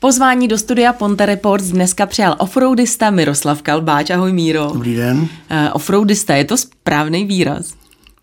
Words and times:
Pozvání 0.00 0.48
do 0.48 0.58
studia 0.58 0.92
Ponte 0.92 1.26
Reports 1.26 1.64
dneska 1.64 2.06
přijal 2.06 2.36
offroadista 2.38 3.10
Miroslav 3.10 3.62
Kalbáč. 3.62 4.10
Ahoj 4.10 4.32
Míro. 4.32 4.70
Dobrý 4.72 4.96
den. 4.96 5.18
Uh, 5.18 5.26
offroadista, 5.72 6.34
je 6.34 6.44
to 6.44 6.56
správný 6.56 7.24
výraz? 7.24 7.74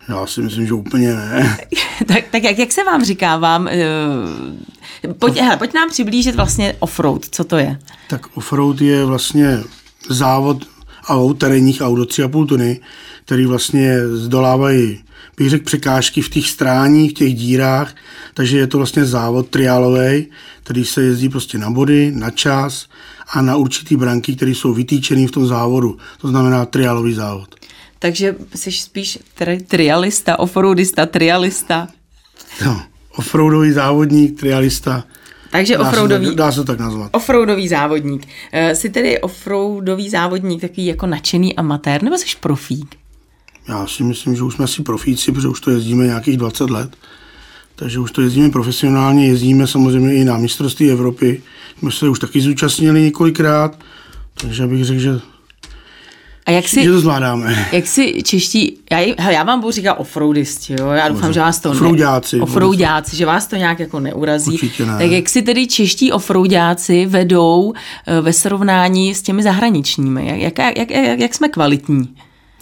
Já 0.09 0.25
si 0.25 0.41
myslím, 0.41 0.67
že 0.67 0.73
úplně 0.73 1.15
ne. 1.15 1.57
tak, 2.07 2.23
tak 2.31 2.43
jak, 2.43 2.59
jak 2.59 2.71
se 2.71 2.83
vám 2.83 3.03
říká 3.03 3.37
vám? 3.37 3.69
Uh, 5.05 5.13
pojď, 5.13 5.37
hele, 5.37 5.57
pojď 5.57 5.73
nám 5.73 5.89
přiblížit 5.89 6.35
vlastně 6.35 6.75
offroad, 6.79 7.25
co 7.31 7.43
to 7.43 7.57
je? 7.57 7.79
Tak 8.09 8.37
offroad 8.37 8.81
je 8.81 9.05
vlastně 9.05 9.59
závod 10.09 10.65
aut, 11.07 11.39
terénních 11.39 11.81
aut 11.81 11.97
do 11.97 12.03
3,5 12.03 12.47
tuny, 12.47 12.79
který 13.25 13.45
vlastně 13.45 14.07
zdolávají 14.07 15.03
bych 15.37 15.49
řekl, 15.49 15.65
překážky 15.65 16.21
v 16.21 16.29
těch 16.29 16.49
stráních, 16.49 17.11
v 17.11 17.13
těch 17.13 17.35
dírách, 17.35 17.95
takže 18.33 18.57
je 18.57 18.67
to 18.67 18.77
vlastně 18.77 19.05
závod 19.05 19.49
triálový, 19.49 20.27
který 20.63 20.85
se 20.85 21.03
jezdí 21.03 21.29
prostě 21.29 21.57
na 21.57 21.71
body, 21.71 22.11
na 22.15 22.29
čas 22.29 22.87
a 23.29 23.41
na 23.41 23.55
určitý 23.55 23.95
branky, 23.95 24.35
které 24.35 24.51
jsou 24.51 24.73
vytýčený 24.73 25.27
v 25.27 25.31
tom 25.31 25.47
závodu. 25.47 25.97
To 26.21 26.27
znamená 26.27 26.65
triálový 26.65 27.13
závod. 27.13 27.55
Takže 27.99 28.35
jsi 28.55 28.71
spíš 28.71 29.19
tri- 29.39 29.65
trialista, 29.67 30.39
offroadista, 30.39 31.05
trialista. 31.05 31.87
No, 32.65 32.81
offroadový 33.15 33.71
závodník, 33.71 34.39
trialista. 34.39 35.03
Takže 35.51 35.77
dá 35.77 35.81
offroadový, 35.81 36.25
se 36.25 36.31
tak, 36.31 36.37
dá 36.37 36.51
se 36.51 36.63
tak 36.63 36.79
nazvat. 36.79 37.09
Offroadový 37.15 37.67
závodník. 37.67 38.25
Uh, 38.25 38.71
jsi 38.73 38.89
tedy 38.89 39.21
offroadový 39.21 40.09
závodník, 40.09 40.61
takový 40.61 40.85
jako 40.85 41.07
nadšený 41.07 41.55
amatér, 41.55 42.03
nebo 42.03 42.17
jsi 42.17 42.25
profík? 42.39 42.95
Já 43.67 43.87
si 43.87 44.03
myslím, 44.03 44.35
že 44.35 44.43
už 44.43 44.53
jsme 44.53 44.65
asi 44.65 44.83
profíci, 44.83 45.31
protože 45.31 45.47
už 45.47 45.61
to 45.61 45.71
jezdíme 45.71 46.05
nějakých 46.05 46.37
20 46.37 46.69
let. 46.69 46.95
Takže 47.75 47.99
už 47.99 48.11
to 48.11 48.21
jezdíme 48.21 48.49
profesionálně, 48.49 49.27
jezdíme 49.27 49.67
samozřejmě 49.67 50.13
i 50.13 50.25
na 50.25 50.37
mistrovství 50.37 50.91
Evropy. 50.91 51.41
Jsme 51.79 51.91
se 51.91 52.09
už 52.09 52.19
taky 52.19 52.41
zúčastnili 52.41 53.01
několikrát, 53.01 53.79
takže 54.33 54.67
bych 54.67 54.85
řekl, 54.85 54.99
že 54.99 55.19
a 56.47 56.51
jak 56.51 56.67
si, 56.67 56.83
že 56.83 56.91
to 56.91 56.99
zvládáme. 56.99 57.67
Jak 57.71 57.87
si 57.87 58.23
čeští, 58.23 58.77
já, 58.91 58.97
hele, 58.97 59.33
já 59.33 59.43
vám 59.43 59.59
budu 59.59 59.71
říkat 59.71 59.93
offroadisti, 59.93 60.75
jo, 60.79 60.87
já 60.87 61.09
doufám, 61.09 61.33
že 61.33 61.39
vás 61.39 61.59
to 61.59 61.71
offroadáci, 61.71 62.35
ne, 62.35 62.41
offroadáci, 62.41 63.15
že 63.15 63.25
vás 63.25 63.47
to 63.47 63.55
nějak 63.55 63.79
jako 63.79 63.99
neurazí. 63.99 64.51
Určitě 64.51 64.85
ne. 64.85 64.97
Tak 64.97 65.11
jak 65.11 65.29
si 65.29 65.41
tedy 65.41 65.67
čeští 65.67 66.11
offroadáci 66.11 67.05
vedou 67.05 67.73
eh, 68.07 68.21
ve 68.21 68.33
srovnání 68.33 69.15
s 69.15 69.21
těmi 69.21 69.43
zahraničními? 69.43 70.41
Jak, 70.41 70.57
jak, 70.57 70.77
jak, 70.77 70.91
jak, 70.91 71.19
jak 71.19 71.35
jsme 71.35 71.49
kvalitní? 71.49 72.15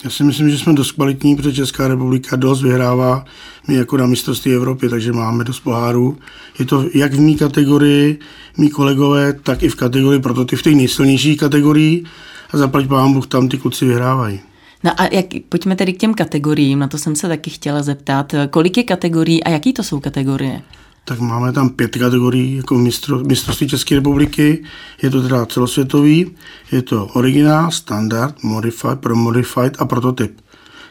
Já 0.05 0.11
si 0.11 0.23
myslím, 0.23 0.49
že 0.49 0.57
jsme 0.57 0.73
dost 0.73 0.91
kvalitní, 0.91 1.35
protože 1.35 1.53
Česká 1.53 1.87
republika 1.87 2.35
dost 2.35 2.61
vyhrává 2.61 3.25
my 3.67 3.75
jako 3.75 3.97
na 3.97 4.05
mistrovství 4.05 4.53
Evropy, 4.53 4.89
takže 4.89 5.13
máme 5.13 5.43
dost 5.43 5.59
pohárů. 5.59 6.17
Je 6.59 6.65
to 6.65 6.85
jak 6.93 7.13
v 7.13 7.19
mý 7.19 7.35
kategorii, 7.35 8.19
mý 8.57 8.69
kolegové, 8.69 9.33
tak 9.33 9.63
i 9.63 9.69
v 9.69 9.75
kategorii 9.75 10.21
prototyp 10.21 10.59
v 10.59 10.61
těch 10.61 10.75
nejsilnějších 10.75 11.39
kategorií 11.39 12.05
a 12.51 12.57
zaplať 12.57 12.87
pán 12.87 13.13
Bůh, 13.13 13.27
tam 13.27 13.49
ty 13.49 13.57
kluci 13.57 13.85
vyhrávají. 13.85 14.39
No 14.83 14.91
a 15.01 15.07
jak, 15.11 15.25
pojďme 15.49 15.75
tedy 15.75 15.93
k 15.93 15.97
těm 15.97 16.13
kategoriím, 16.13 16.79
na 16.79 16.87
to 16.87 16.97
jsem 16.97 17.15
se 17.15 17.27
taky 17.27 17.49
chtěla 17.49 17.83
zeptat. 17.83 18.35
Kolik 18.49 18.77
je 18.77 18.83
kategorií 18.83 19.43
a 19.43 19.49
jaký 19.49 19.73
to 19.73 19.83
jsou 19.83 19.99
kategorie? 19.99 20.61
Tak 21.05 21.19
máme 21.19 21.51
tam 21.51 21.69
pět 21.69 21.97
kategorií 21.97 22.55
jako 22.57 22.75
mistro, 22.75 23.19
mistrovství 23.19 23.69
České 23.69 23.95
republiky. 23.95 24.63
Je 25.01 25.09
to 25.09 25.21
teda 25.21 25.45
celosvětový, 25.45 26.31
je 26.71 26.81
to 26.81 27.05
originál, 27.05 27.71
standard, 27.71 28.43
modified, 28.43 28.99
pro 28.99 29.15
modified 29.15 29.75
a 29.79 29.85
prototyp. 29.85 30.41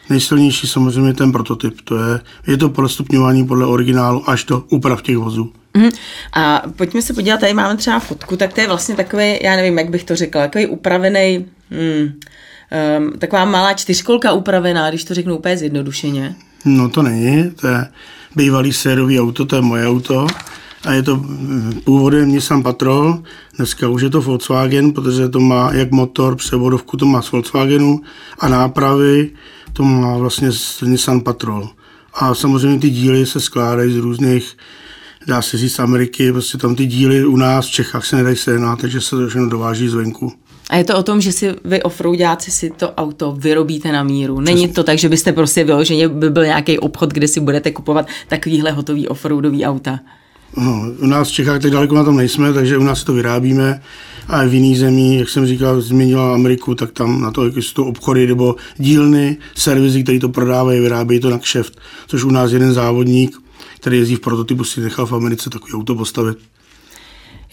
Nejsilnější 0.09 0.67
samozřejmě 0.67 1.13
ten 1.13 1.31
prototyp, 1.31 1.81
to 1.83 1.97
je, 1.97 2.19
je 2.47 2.57
to 2.57 2.69
podstupňování 2.69 3.47
podle 3.47 3.65
originálu 3.65 4.29
až 4.29 4.43
do 4.43 4.63
úprav 4.69 5.01
těch 5.01 5.17
vozů. 5.17 5.53
Mm. 5.77 5.89
A 6.33 6.63
pojďme 6.75 7.01
se 7.01 7.13
podívat, 7.13 7.39
tady 7.39 7.53
máme 7.53 7.77
třeba 7.77 7.99
fotku, 7.99 8.37
tak 8.37 8.53
to 8.53 8.61
je 8.61 8.67
vlastně 8.67 8.95
takový, 8.95 9.39
já 9.41 9.55
nevím, 9.55 9.77
jak 9.77 9.89
bych 9.89 10.03
to 10.03 10.15
řekla, 10.15 10.41
takový 10.41 10.67
upravený, 10.67 11.45
hmm, 11.71 12.13
um, 12.99 13.19
taková 13.19 13.45
malá 13.45 13.73
čtyřkolka 13.73 14.31
upravená, 14.31 14.89
když 14.89 15.03
to 15.03 15.13
řeknu 15.13 15.37
úplně 15.37 15.57
zjednodušeně. 15.57 16.35
No 16.65 16.89
to 16.89 17.01
není, 17.01 17.51
to 17.51 17.67
je 17.67 17.87
bývalý 18.35 18.73
sérový 18.73 19.19
auto, 19.19 19.45
to 19.45 19.55
je 19.55 19.61
moje 19.61 19.87
auto 19.87 20.27
a 20.85 20.91
je 20.93 21.03
to 21.03 21.25
původem 21.83 22.29
Nissan 22.29 22.63
Patrol, 22.63 23.23
dneska 23.57 23.89
už 23.89 24.01
je 24.01 24.09
to 24.09 24.21
Volkswagen, 24.21 24.93
protože 24.93 25.29
to 25.29 25.39
má 25.39 25.73
jak 25.73 25.91
motor, 25.91 26.35
převodovku 26.35 26.97
to 26.97 27.05
má 27.05 27.21
z 27.21 27.31
Volkswagenu 27.31 28.01
a 28.39 28.47
nápravy 28.47 29.31
to 29.73 29.83
má 29.83 30.17
vlastně 30.17 30.51
z 30.51 30.81
Nissan 30.81 31.21
Patrol. 31.21 31.69
A 32.13 32.35
samozřejmě 32.35 32.79
ty 32.79 32.89
díly 32.89 33.25
se 33.25 33.39
skládají 33.39 33.93
z 33.93 33.97
různých, 33.97 34.57
dá 35.27 35.41
se 35.41 35.57
říct, 35.57 35.79
Ameriky, 35.79 36.31
prostě 36.31 36.57
tam 36.57 36.75
ty 36.75 36.85
díly 36.85 37.25
u 37.25 37.37
nás 37.37 37.67
v 37.67 37.71
Čechách 37.71 38.05
se 38.05 38.15
nedají 38.15 38.35
sehnat, 38.35 38.81
takže 38.81 39.01
se 39.01 39.15
to 39.15 39.27
všechno 39.27 39.49
dováží 39.49 39.87
zvenku. 39.87 40.33
A 40.69 40.75
je 40.75 40.83
to 40.83 40.97
o 40.97 41.03
tom, 41.03 41.21
že 41.21 41.31
si 41.31 41.53
vy 41.65 41.83
offroadáci 41.83 42.51
si 42.51 42.69
to 42.69 42.91
auto 42.91 43.31
vyrobíte 43.31 43.91
na 43.91 44.03
míru. 44.03 44.39
Není 44.39 44.67
to 44.67 44.83
tak, 44.83 44.97
že 44.97 45.09
byste 45.09 45.33
prostě 45.33 45.63
vyloženě 45.63 46.07
by 46.07 46.29
byl 46.29 46.45
nějaký 46.45 46.79
obchod, 46.79 47.13
kde 47.13 47.27
si 47.27 47.39
budete 47.39 47.71
kupovat 47.71 48.07
takovýhle 48.27 48.71
hotový 48.71 49.07
offroadový 49.07 49.65
auta. 49.65 49.99
No, 50.57 50.85
u 50.99 51.05
nás 51.05 51.29
v 51.29 51.31
Čechách 51.31 51.61
tak 51.61 51.71
daleko 51.71 51.95
na 51.95 52.03
tom 52.03 52.17
nejsme, 52.17 52.53
takže 52.53 52.77
u 52.77 52.83
nás 52.83 53.03
to 53.03 53.13
vyrábíme 53.13 53.81
a 54.27 54.43
v 54.43 54.53
jiných 54.53 54.79
zemích, 54.79 55.19
jak 55.19 55.29
jsem 55.29 55.47
říkal, 55.47 55.81
změnila 55.81 56.33
Ameriku, 56.33 56.75
tak 56.75 56.91
tam 56.91 57.21
na 57.21 57.31
to 57.31 57.45
jsou 57.45 57.73
to 57.73 57.85
obchody 57.85 58.27
nebo 58.27 58.55
dílny, 58.77 59.37
servisy, 59.55 60.03
které 60.03 60.19
to 60.19 60.29
prodávají, 60.29 60.79
vyrábějí 60.79 61.19
to 61.19 61.29
na 61.29 61.37
kšeft, 61.37 61.79
což 62.07 62.23
u 62.23 62.31
nás 62.31 62.51
jeden 62.51 62.73
závodník, 62.73 63.37
který 63.79 63.97
jezdí 63.97 64.15
v 64.15 64.19
prototypu, 64.19 64.63
si 64.63 64.81
nechal 64.81 65.05
v 65.05 65.13
Americe 65.13 65.49
takový 65.49 65.73
auto 65.73 65.95
postavit. 65.95 66.37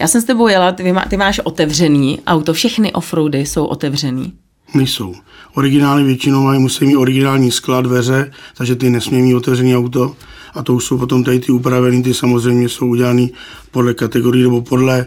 Já 0.03 0.07
jsem 0.07 0.21
s 0.21 0.25
tebou 0.25 0.47
jela, 0.47 0.71
ty, 0.71 0.91
má, 0.91 1.05
ty 1.09 1.17
máš 1.17 1.39
otevřený 1.39 2.19
auto, 2.27 2.53
všechny 2.53 2.93
offroady 2.93 3.39
jsou 3.39 3.65
otevřený. 3.65 4.33
Nejsou. 4.73 5.15
Originály 5.53 6.03
většinou 6.03 6.43
mají, 6.43 6.59
musí 6.59 6.85
mít 6.85 6.95
originální 6.95 7.51
sklad, 7.51 7.81
dveře, 7.85 8.31
takže 8.57 8.75
ty 8.75 8.89
nesmí 8.89 9.21
mít 9.21 9.35
otevřený 9.35 9.77
auto. 9.77 10.15
A 10.53 10.63
to 10.63 10.73
už 10.73 10.85
jsou 10.85 10.97
potom 10.97 11.23
tady 11.23 11.39
ty 11.39 11.51
upravený, 11.51 12.03
ty 12.03 12.13
samozřejmě 12.13 12.69
jsou 12.69 12.87
udělané 12.87 13.27
podle 13.71 13.93
kategorii 13.93 14.43
nebo 14.43 14.61
podle, 14.61 15.05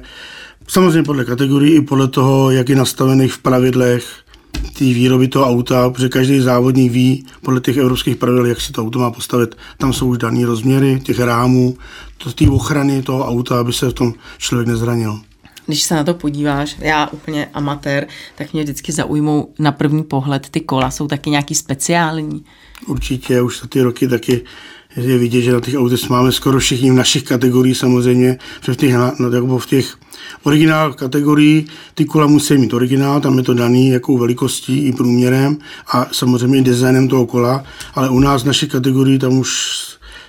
samozřejmě 0.68 1.02
podle 1.02 1.24
kategorii 1.24 1.76
i 1.76 1.80
podle 1.80 2.08
toho, 2.08 2.50
jak 2.50 2.68
je 2.68 2.76
nastavených 2.76 3.32
v 3.32 3.38
pravidlech 3.38 4.06
té 4.78 4.84
výroby 4.84 5.28
toho 5.28 5.46
auta, 5.46 5.90
protože 5.90 6.08
každý 6.08 6.40
závodník 6.40 6.92
ví 6.92 7.26
podle 7.42 7.60
těch 7.60 7.76
evropských 7.76 8.16
pravidel, 8.16 8.46
jak 8.46 8.60
si 8.60 8.72
to 8.72 8.82
auto 8.82 8.98
má 8.98 9.10
postavit. 9.10 9.56
Tam 9.78 9.92
jsou 9.92 10.06
už 10.06 10.18
dané 10.18 10.46
rozměry 10.46 11.00
těch 11.00 11.20
rámů, 11.20 11.76
to, 12.18 12.32
té 12.32 12.50
ochrany 12.50 13.02
toho 13.02 13.26
auta, 13.28 13.60
aby 13.60 13.72
se 13.72 13.88
v 13.88 13.92
tom 13.92 14.14
člověk 14.38 14.68
nezranil. 14.68 15.20
Když 15.66 15.82
se 15.82 15.94
na 15.94 16.04
to 16.04 16.14
podíváš, 16.14 16.76
já 16.78 17.06
úplně 17.06 17.48
amatér, 17.54 18.06
tak 18.34 18.52
mě 18.52 18.62
vždycky 18.62 18.92
zaujmou 18.92 19.52
na 19.58 19.72
první 19.72 20.04
pohled 20.04 20.48
ty 20.50 20.60
kola. 20.60 20.90
Jsou 20.90 21.06
taky 21.06 21.30
nějaký 21.30 21.54
speciální? 21.54 22.44
Určitě, 22.86 23.42
už 23.42 23.60
za 23.60 23.66
ty 23.66 23.82
roky 23.82 24.08
taky 24.08 24.44
je 24.96 25.18
vidět, 25.18 25.40
že 25.40 25.52
na 25.52 25.60
těch 25.60 25.74
autech 25.74 26.10
máme 26.10 26.32
skoro 26.32 26.58
všichni 26.58 26.90
v 26.90 26.94
našich 26.94 27.22
kategoriích 27.22 27.76
samozřejmě, 27.76 28.38
že 28.60 28.72
v 28.72 28.76
těch, 28.76 28.94
no, 29.18 29.58
v 29.58 29.66
těch 29.66 29.96
originál 30.42 30.92
kategorii, 30.92 31.66
ty 31.94 32.04
kola 32.04 32.26
musí 32.26 32.58
mít 32.58 32.74
originál, 32.74 33.20
tam 33.20 33.38
je 33.38 33.44
to 33.44 33.54
daný 33.54 33.88
jakou 33.88 34.18
velikostí 34.18 34.78
i 34.78 34.92
průměrem 34.92 35.58
a 35.92 36.06
samozřejmě 36.12 36.58
i 36.58 36.62
designem 36.62 37.08
toho 37.08 37.26
kola, 37.26 37.64
ale 37.94 38.10
u 38.10 38.20
nás 38.20 38.42
v 38.42 38.46
naší 38.46 38.68
kategorii 38.68 39.18
tam 39.18 39.38
už 39.38 39.76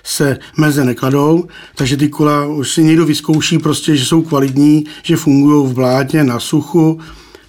se 0.04 0.38
meze 0.56 0.84
nekladou, 0.84 1.44
takže 1.74 1.96
ty 1.96 2.08
kola 2.08 2.46
už 2.46 2.72
si 2.72 2.84
někdo 2.84 3.06
vyzkouší 3.06 3.58
prostě, 3.58 3.96
že 3.96 4.04
jsou 4.04 4.22
kvalitní, 4.22 4.84
že 5.02 5.16
fungují 5.16 5.66
v 5.70 5.74
blátě, 5.74 6.24
na 6.24 6.40
suchu, 6.40 7.00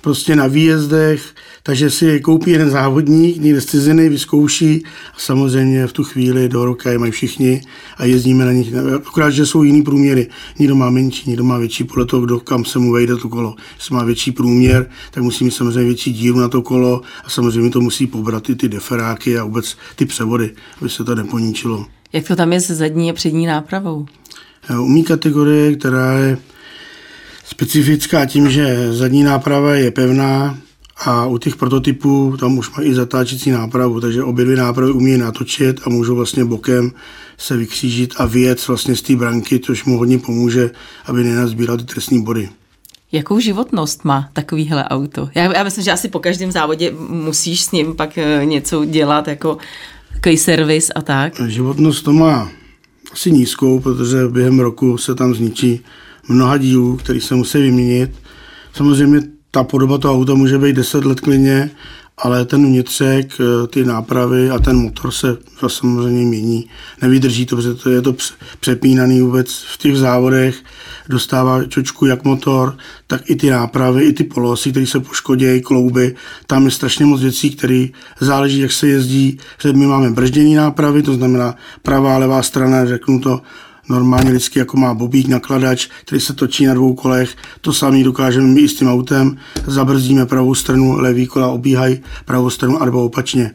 prostě 0.02 0.36
na 0.36 0.48
výjezdech, 0.48 1.36
takže 1.64 1.90
si 1.90 2.06
je 2.06 2.20
koupí 2.20 2.52
jeden 2.52 2.70
závodník, 2.70 3.38
někde 3.38 3.62
z 3.62 3.66
ciziny, 3.66 4.10
vyzkouší 4.10 4.84
a 5.14 5.20
samozřejmě 5.20 5.88
v 5.88 5.94
tu 5.94 6.04
chvíli 6.04 6.50
do 6.50 6.66
roka 6.66 6.92
je 6.92 6.98
mají 6.98 7.12
všichni 7.12 7.62
a 7.98 8.06
jezdíme 8.06 8.46
na 8.46 8.52
nich. 8.52 8.74
Akorát, 9.08 9.30
že 9.30 9.46
jsou 9.46 9.64
jiný 9.64 9.82
průměry. 9.82 10.28
Někdo 10.60 10.76
má 10.76 10.90
menší, 10.90 11.30
někdo 11.30 11.44
má 11.44 11.58
větší, 11.58 11.84
podle 11.84 12.06
toho, 12.06 12.26
kdo 12.26 12.40
kam 12.40 12.66
se 12.66 12.80
mu 12.80 12.92
vejde 12.92 13.16
to 13.16 13.30
kolo. 13.30 13.56
Jestli 13.76 13.96
má 13.96 14.04
větší 14.04 14.32
průměr, 14.32 14.90
tak 15.12 15.24
musí 15.24 15.44
mít 15.44 15.52
samozřejmě 15.52 15.84
větší 15.84 16.14
díru 16.14 16.40
na 16.40 16.48
to 16.48 16.62
kolo 16.62 17.02
a 17.24 17.30
samozřejmě 17.30 17.70
to 17.70 17.82
musí 17.82 18.08
pobrat 18.08 18.50
i 18.50 18.56
ty 18.56 18.70
deferáky 18.70 19.38
a 19.38 19.44
vůbec 19.44 19.78
ty 19.96 20.06
převody, 20.06 20.52
aby 20.82 20.90
se 20.90 21.04
to 21.04 21.16
neponíčilo. 21.16 21.86
Jak 22.14 22.28
to 22.28 22.36
tam 22.36 22.54
je 22.54 22.62
se 22.62 22.76
zadní 22.76 23.10
a 23.10 23.14
přední 23.14 23.46
nápravou? 23.46 24.06
Umí 24.80 25.04
kategorie, 25.04 25.76
která 25.76 26.14
je 26.14 26.38
specifická 27.46 28.26
tím, 28.26 28.50
že 28.50 28.94
zadní 28.94 29.24
náprava 29.24 29.76
je 29.76 29.92
pevná 29.92 30.58
a 31.00 31.26
u 31.26 31.38
těch 31.38 31.56
prototypů 31.56 32.38
tam 32.40 32.58
už 32.58 32.76
mají 32.76 32.90
i 32.90 32.94
zatáčecí 32.94 33.52
nápravu, 33.52 34.02
takže 34.02 34.24
obě 34.24 34.46
dvě 34.46 34.58
nápravy 34.58 34.92
umí 34.92 35.18
natočit 35.18 35.82
a 35.86 35.90
můžou 35.90 36.16
vlastně 36.16 36.46
bokem 36.46 36.92
se 37.38 37.58
vykřížit 37.58 38.14
a 38.18 38.26
vyjet 38.26 38.68
vlastně 38.68 38.96
z 38.96 39.02
té 39.02 39.16
branky, 39.16 39.60
což 39.60 39.86
mu 39.86 39.98
hodně 39.98 40.20
pomůže, 40.20 40.72
aby 41.06 41.24
nenazbíral 41.24 41.78
ty 41.78 41.84
trestní 41.84 42.24
body. 42.24 42.50
Jakou 43.12 43.40
životnost 43.40 44.06
má 44.06 44.30
takovýhle 44.34 44.84
auto? 44.84 45.30
Já, 45.36 45.54
já 45.54 45.64
myslím, 45.64 45.84
že 45.84 45.92
asi 45.92 46.08
po 46.08 46.20
každém 46.20 46.52
závodě 46.52 46.94
musíš 47.10 47.64
s 47.64 47.72
ním 47.72 47.96
pak 47.96 48.18
eh, 48.18 48.46
něco 48.46 48.86
dělat, 48.86 49.28
jako 49.28 49.58
takový 50.14 50.38
servis 50.38 50.92
a 50.96 51.02
tak. 51.02 51.42
Životnost 51.48 52.06
to 52.06 52.14
má 52.14 52.52
asi 53.12 53.32
nízkou, 53.32 53.80
protože 53.80 54.28
během 54.28 54.60
roku 54.60 54.98
se 54.98 55.16
tam 55.16 55.34
zničí 55.34 55.82
mnoha 56.28 56.58
dílů, 56.58 56.98
který 56.98 57.22
se 57.22 57.36
musí 57.36 57.58
vyměnit. 57.58 58.12
Samozřejmě 58.74 59.22
ta 59.52 59.64
podoba 59.64 59.98
toho 59.98 60.14
auta 60.14 60.34
může 60.34 60.58
být 60.58 60.76
10 60.76 61.06
let 61.06 61.20
klidně, 61.20 61.72
ale 62.18 62.46
ten 62.46 62.66
vnitřek, 62.66 63.34
eh, 63.40 63.68
ty 63.68 63.86
nápravy 63.86 64.50
a 64.50 64.60
ten 64.60 64.78
motor 64.78 65.12
se 65.12 65.38
samozřejmě 65.68 66.26
mění. 66.26 66.70
Nevydrží 67.02 67.46
to, 67.46 67.56
protože 67.56 67.74
to 67.74 67.90
je 67.90 68.02
to 68.02 68.16
přepínaný 68.60 69.22
vůbec 69.22 69.64
v 69.74 69.78
těch 69.78 69.98
závodech, 69.98 70.56
dostává 71.10 71.64
čočku 71.64 72.06
jak 72.06 72.24
motor, 72.24 72.78
tak 73.08 73.30
i 73.30 73.36
ty 73.36 73.50
nápravy, 73.50 74.04
i 74.04 74.14
ty 74.14 74.24
polosy, 74.24 74.72
které 74.72 74.86
se 74.86 75.00
poškodějí, 75.00 75.62
klouby. 75.62 76.16
Tam 76.48 76.66
je 76.66 76.72
strašně 76.72 77.06
moc 77.06 77.22
věcí, 77.22 77.50
které 77.56 77.88
záleží, 78.20 78.60
jak 78.60 78.72
se 78.72 78.88
jezdí. 78.88 79.40
My 79.74 79.88
máme 79.88 80.12
brždění 80.12 80.56
nápravy, 80.56 81.04
to 81.04 81.14
znamená 81.14 81.56
pravá, 81.84 82.18
levá 82.18 82.44
strana, 82.44 82.86
řeknu 82.86 83.20
to, 83.20 83.42
normálně 83.90 84.30
vždycky 84.30 84.60
jako 84.60 84.78
má 84.78 84.94
bobík, 84.94 85.28
nakladač, 85.28 85.88
který 86.02 86.22
se 86.22 86.34
točí 86.34 86.66
na 86.66 86.74
dvou 86.74 86.94
kolech. 86.94 87.36
To 87.62 87.74
samý 87.74 88.04
dokážeme 88.04 88.48
my 88.48 88.62
i 88.62 88.70
s 88.70 88.76
tím 88.76 88.88
autem. 88.88 89.38
Zabrzdíme 89.68 90.26
pravou 90.26 90.56
stranu, 90.56 90.96
levý 90.98 91.28
kola 91.28 91.48
obíhají 91.48 92.00
pravou 92.26 92.50
stranu, 92.50 92.86
nebo 92.86 93.06
opačně. 93.06 93.52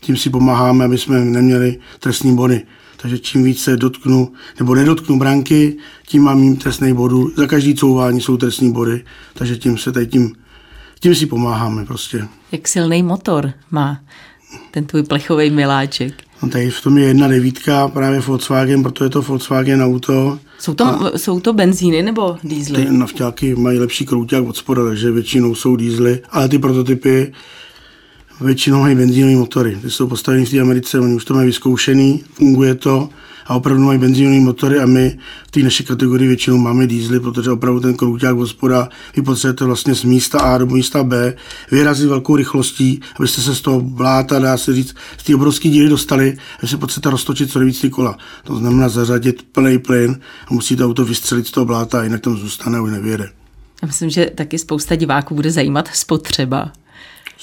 Tím 0.00 0.16
si 0.16 0.30
pomáháme, 0.30 0.84
aby 0.84 0.98
jsme 0.98 1.20
neměli 1.20 1.78
trestní 2.00 2.36
body. 2.36 2.62
Takže 2.96 3.18
čím 3.18 3.44
více 3.44 3.76
dotknu 3.76 4.32
nebo 4.58 4.74
nedotknu 4.74 5.18
branky, 5.18 5.76
tím 6.06 6.22
mám 6.22 6.40
mým 6.40 6.56
trestný 6.56 6.94
bodu. 6.94 7.30
Za 7.36 7.46
každý 7.46 7.74
couvání 7.74 8.20
jsou 8.20 8.36
trestní 8.36 8.72
body, 8.72 9.04
takže 9.34 9.56
tím 9.56 9.78
se 9.78 9.92
tady 9.92 10.06
tím, 10.06 10.32
tím 11.00 11.14
si 11.14 11.26
pomáháme 11.26 11.84
prostě. 11.84 12.28
Jak 12.52 12.68
silný 12.68 13.02
motor 13.02 13.52
má 13.70 14.00
ten 14.70 14.84
tvůj 14.86 15.02
plechový 15.02 15.50
miláček? 15.50 16.23
No 16.44 16.50
tady 16.50 16.70
v 16.70 16.80
tom 16.80 16.98
je 16.98 17.04
jedna 17.04 17.28
devítka, 17.28 17.88
právě 17.88 18.20
Volkswagen, 18.20 18.82
proto 18.82 19.04
je 19.04 19.10
to 19.10 19.22
Volkswagen 19.22 19.82
auto. 19.82 20.38
Jsou 20.58 20.74
to, 20.74 20.84
a 20.84 21.12
jsou 21.16 21.40
to 21.40 21.52
benzíny 21.52 22.02
nebo 22.02 22.36
dýzly? 22.44 22.84
Ty 22.84 22.92
nafťáky 22.92 23.54
mají 23.54 23.78
lepší 23.78 24.06
krouták 24.06 24.44
od 24.44 24.56
spoda, 24.56 24.84
takže 24.84 25.10
většinou 25.10 25.54
jsou 25.54 25.76
dýzly, 25.76 26.20
ale 26.30 26.48
ty 26.48 26.58
prototypy 26.58 27.32
většinou 28.40 28.80
mají 28.80 28.96
benzínové 28.96 29.36
motory. 29.36 29.78
Ty 29.82 29.90
jsou 29.90 30.06
postaveny 30.06 30.46
v 30.46 30.50
té 30.50 30.60
Americe, 30.60 31.00
oni 31.00 31.14
už 31.14 31.24
to 31.24 31.34
mají 31.34 31.46
vyzkoušený, 31.46 32.22
funguje 32.34 32.74
to 32.74 33.08
a 33.46 33.54
opravdu 33.54 33.84
mají 33.84 33.98
benzínové 33.98 34.40
motory 34.40 34.80
a 34.80 34.86
my 34.86 35.18
v 35.46 35.50
té 35.50 35.60
naší 35.60 35.84
kategorii 35.84 36.28
většinou 36.28 36.58
máme 36.58 36.86
dýzly, 36.86 37.20
protože 37.20 37.50
opravdu 37.50 37.80
ten 37.80 37.94
krouták 37.94 38.36
hospoda 38.36 38.88
vy 39.16 39.22
potřebujete 39.22 39.64
vlastně 39.64 39.94
z 39.94 40.04
místa 40.04 40.38
A 40.38 40.58
do 40.58 40.66
místa 40.66 41.04
B 41.04 41.36
vyrazit 41.70 42.08
velkou 42.08 42.36
rychlostí, 42.36 43.00
abyste 43.18 43.42
se 43.42 43.54
z 43.54 43.60
toho 43.60 43.80
bláta, 43.80 44.38
dá 44.38 44.56
se 44.56 44.74
říct, 44.74 44.94
z 45.18 45.22
té 45.22 45.34
obrovské 45.34 45.68
díly 45.68 45.88
dostali, 45.88 46.36
aby 46.58 46.68
se 46.68 46.76
potřebujete 46.76 47.10
roztočit 47.10 47.50
co 47.50 47.58
nejvíc 47.58 47.80
ty 47.80 47.90
kola. 47.90 48.18
To 48.44 48.56
znamená 48.56 48.88
zařadit 48.88 49.46
plný 49.52 49.78
plyn 49.78 50.20
a 50.48 50.54
musí 50.54 50.76
to 50.76 50.86
auto 50.86 51.04
vystřelit 51.04 51.46
z 51.46 51.50
toho 51.50 51.66
bláta, 51.66 52.04
jinak 52.04 52.20
tam 52.20 52.36
zůstane 52.36 52.78
a 52.78 52.82
už 52.82 52.90
nevěde. 52.90 53.30
Já 53.82 53.86
myslím, 53.86 54.10
že 54.10 54.30
taky 54.34 54.58
spousta 54.58 54.96
diváků 54.96 55.34
bude 55.34 55.50
zajímat 55.50 55.88
spotřeba 55.92 56.72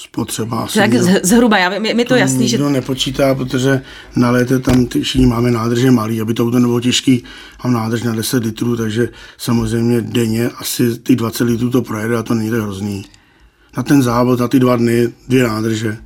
spotřeba. 0.02 0.60
Asi 0.60 0.78
tak 0.78 0.92
nikdo, 0.92 1.06
zhruba, 1.22 1.58
já, 1.58 1.78
mi, 1.78 1.94
mi 1.94 2.04
to, 2.04 2.08
to 2.08 2.14
jasný, 2.14 2.48
že... 2.48 2.58
nepočítá, 2.58 3.34
protože 3.34 3.82
na 4.16 4.30
léte 4.30 4.58
tam 4.58 4.86
ty, 4.86 5.00
všichni 5.00 5.26
máme 5.26 5.50
nádrže 5.50 5.90
malý, 5.90 6.20
aby 6.20 6.34
to 6.34 6.50
nebylo 6.50 6.80
těžký, 6.80 7.24
mám 7.64 7.72
nádrž 7.72 8.02
na 8.02 8.14
10 8.14 8.44
litrů, 8.44 8.76
takže 8.76 9.08
samozřejmě 9.38 10.00
denně 10.00 10.48
asi 10.48 10.98
ty 10.98 11.16
20 11.16 11.44
litrů 11.44 11.70
to 11.70 11.82
projede 11.82 12.16
a 12.16 12.22
to 12.22 12.34
není 12.34 12.50
tak 12.50 12.60
hrozný. 12.60 13.04
Na 13.76 13.82
ten 13.82 14.02
závod, 14.02 14.40
na 14.40 14.48
ty 14.48 14.60
dva 14.60 14.76
dny, 14.76 15.12
dvě 15.28 15.42
nádrže. 15.42 15.98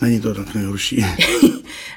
Není 0.00 0.20
to 0.20 0.34
tak 0.34 0.54
nejhorší. 0.54 1.04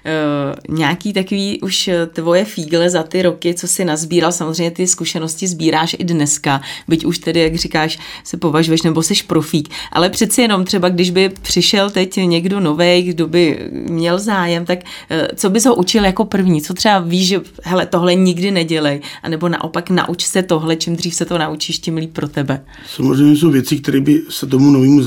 Uh, 0.06 0.78
nějaký 0.78 1.14
takový 1.14 1.62
už 1.62 1.88
eh, 1.88 2.06
tvoje 2.06 2.46
fígle 2.46 2.90
za 2.90 3.04
ty 3.04 3.22
roky, 3.22 3.54
co 3.54 3.68
si 3.68 3.86
nazbíral, 3.86 4.32
samozřejmě 4.32 4.72
ty 4.72 4.88
zkušenosti 4.88 5.48
sbíráš 5.48 5.96
i 6.00 6.04
dneska, 6.04 6.62
byť 6.88 7.06
už 7.06 7.20
tedy, 7.20 7.40
jak 7.40 7.56
říkáš, 7.56 8.00
se 8.24 8.38
považuješ 8.38 8.82
nebo 8.82 9.04
jsi 9.04 9.14
profík, 9.28 9.70
ale 9.92 10.10
přeci 10.10 10.42
jenom 10.42 10.66
třeba, 10.66 10.90
když 10.90 11.12
by 11.12 11.32
přišel 11.42 11.90
teď 11.90 12.16
někdo 12.16 12.60
nový, 12.60 13.02
kdo 13.02 13.28
by 13.28 13.70
měl 13.72 14.20
zájem, 14.20 14.66
tak 14.66 14.80
uh, 14.80 15.18
co 15.36 15.50
bys 15.50 15.66
ho 15.66 15.76
učil 15.76 16.06
jako 16.06 16.26
první? 16.26 16.62
Co 16.62 16.74
třeba 16.74 17.00
víš, 17.00 17.28
že 17.28 17.42
hele, 17.64 17.86
tohle 17.86 18.16
nikdy 18.16 18.52
nedělej, 18.52 19.02
anebo 19.24 19.50
naopak 19.50 19.90
nauč 19.90 20.26
se 20.26 20.44
tohle, 20.44 20.76
čím 20.76 20.96
dřív 20.96 21.16
se 21.16 21.26
to 21.26 21.38
naučíš, 21.38 21.80
tím 21.80 21.98
líp 21.98 22.14
pro 22.14 22.28
tebe. 22.28 22.66
Samozřejmě 22.96 23.36
jsou 23.38 23.52
věci, 23.52 23.78
které 23.78 24.02
by 24.02 24.22
se 24.30 24.46
tomu 24.48 24.72
novému 24.72 25.02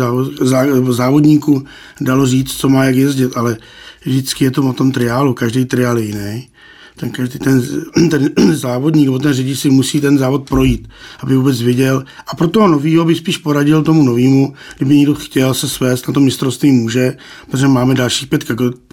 závodníku 0.92 1.64
dalo 2.00 2.26
říct, 2.26 2.56
co 2.56 2.68
má 2.68 2.84
jak 2.84 2.96
jezdit, 2.96 3.30
ale 3.36 3.56
vždycky 4.04 4.44
je 4.44 4.50
to 4.50 4.62
o 4.62 4.72
tom 4.72 4.92
triálu, 4.92 5.34
každý 5.34 5.64
triál 5.64 5.98
je 5.98 6.04
jiný. 6.04 6.48
Ten, 6.96 7.10
každý, 7.10 7.38
ten, 7.38 7.62
ten 8.10 8.32
závodník 8.56 9.04
nebo 9.04 9.18
ten 9.18 9.32
řidič 9.32 9.58
si 9.58 9.70
musí 9.70 10.00
ten 10.00 10.18
závod 10.18 10.48
projít, 10.48 10.88
aby 11.20 11.36
vůbec 11.36 11.62
viděl. 11.62 12.04
A 12.26 12.36
pro 12.36 12.48
toho 12.48 12.68
novýho 12.68 13.04
by 13.04 13.14
spíš 13.14 13.38
poradil 13.38 13.82
tomu 13.82 14.02
novému, 14.02 14.54
kdyby 14.76 14.96
někdo 14.96 15.14
chtěl 15.14 15.54
se 15.54 15.68
svést 15.68 16.08
na 16.08 16.14
to 16.14 16.20
mistrovství 16.20 16.72
může, 16.72 17.16
protože 17.50 17.68
máme 17.68 17.94
dalších 17.94 18.28
pět 18.28 18.44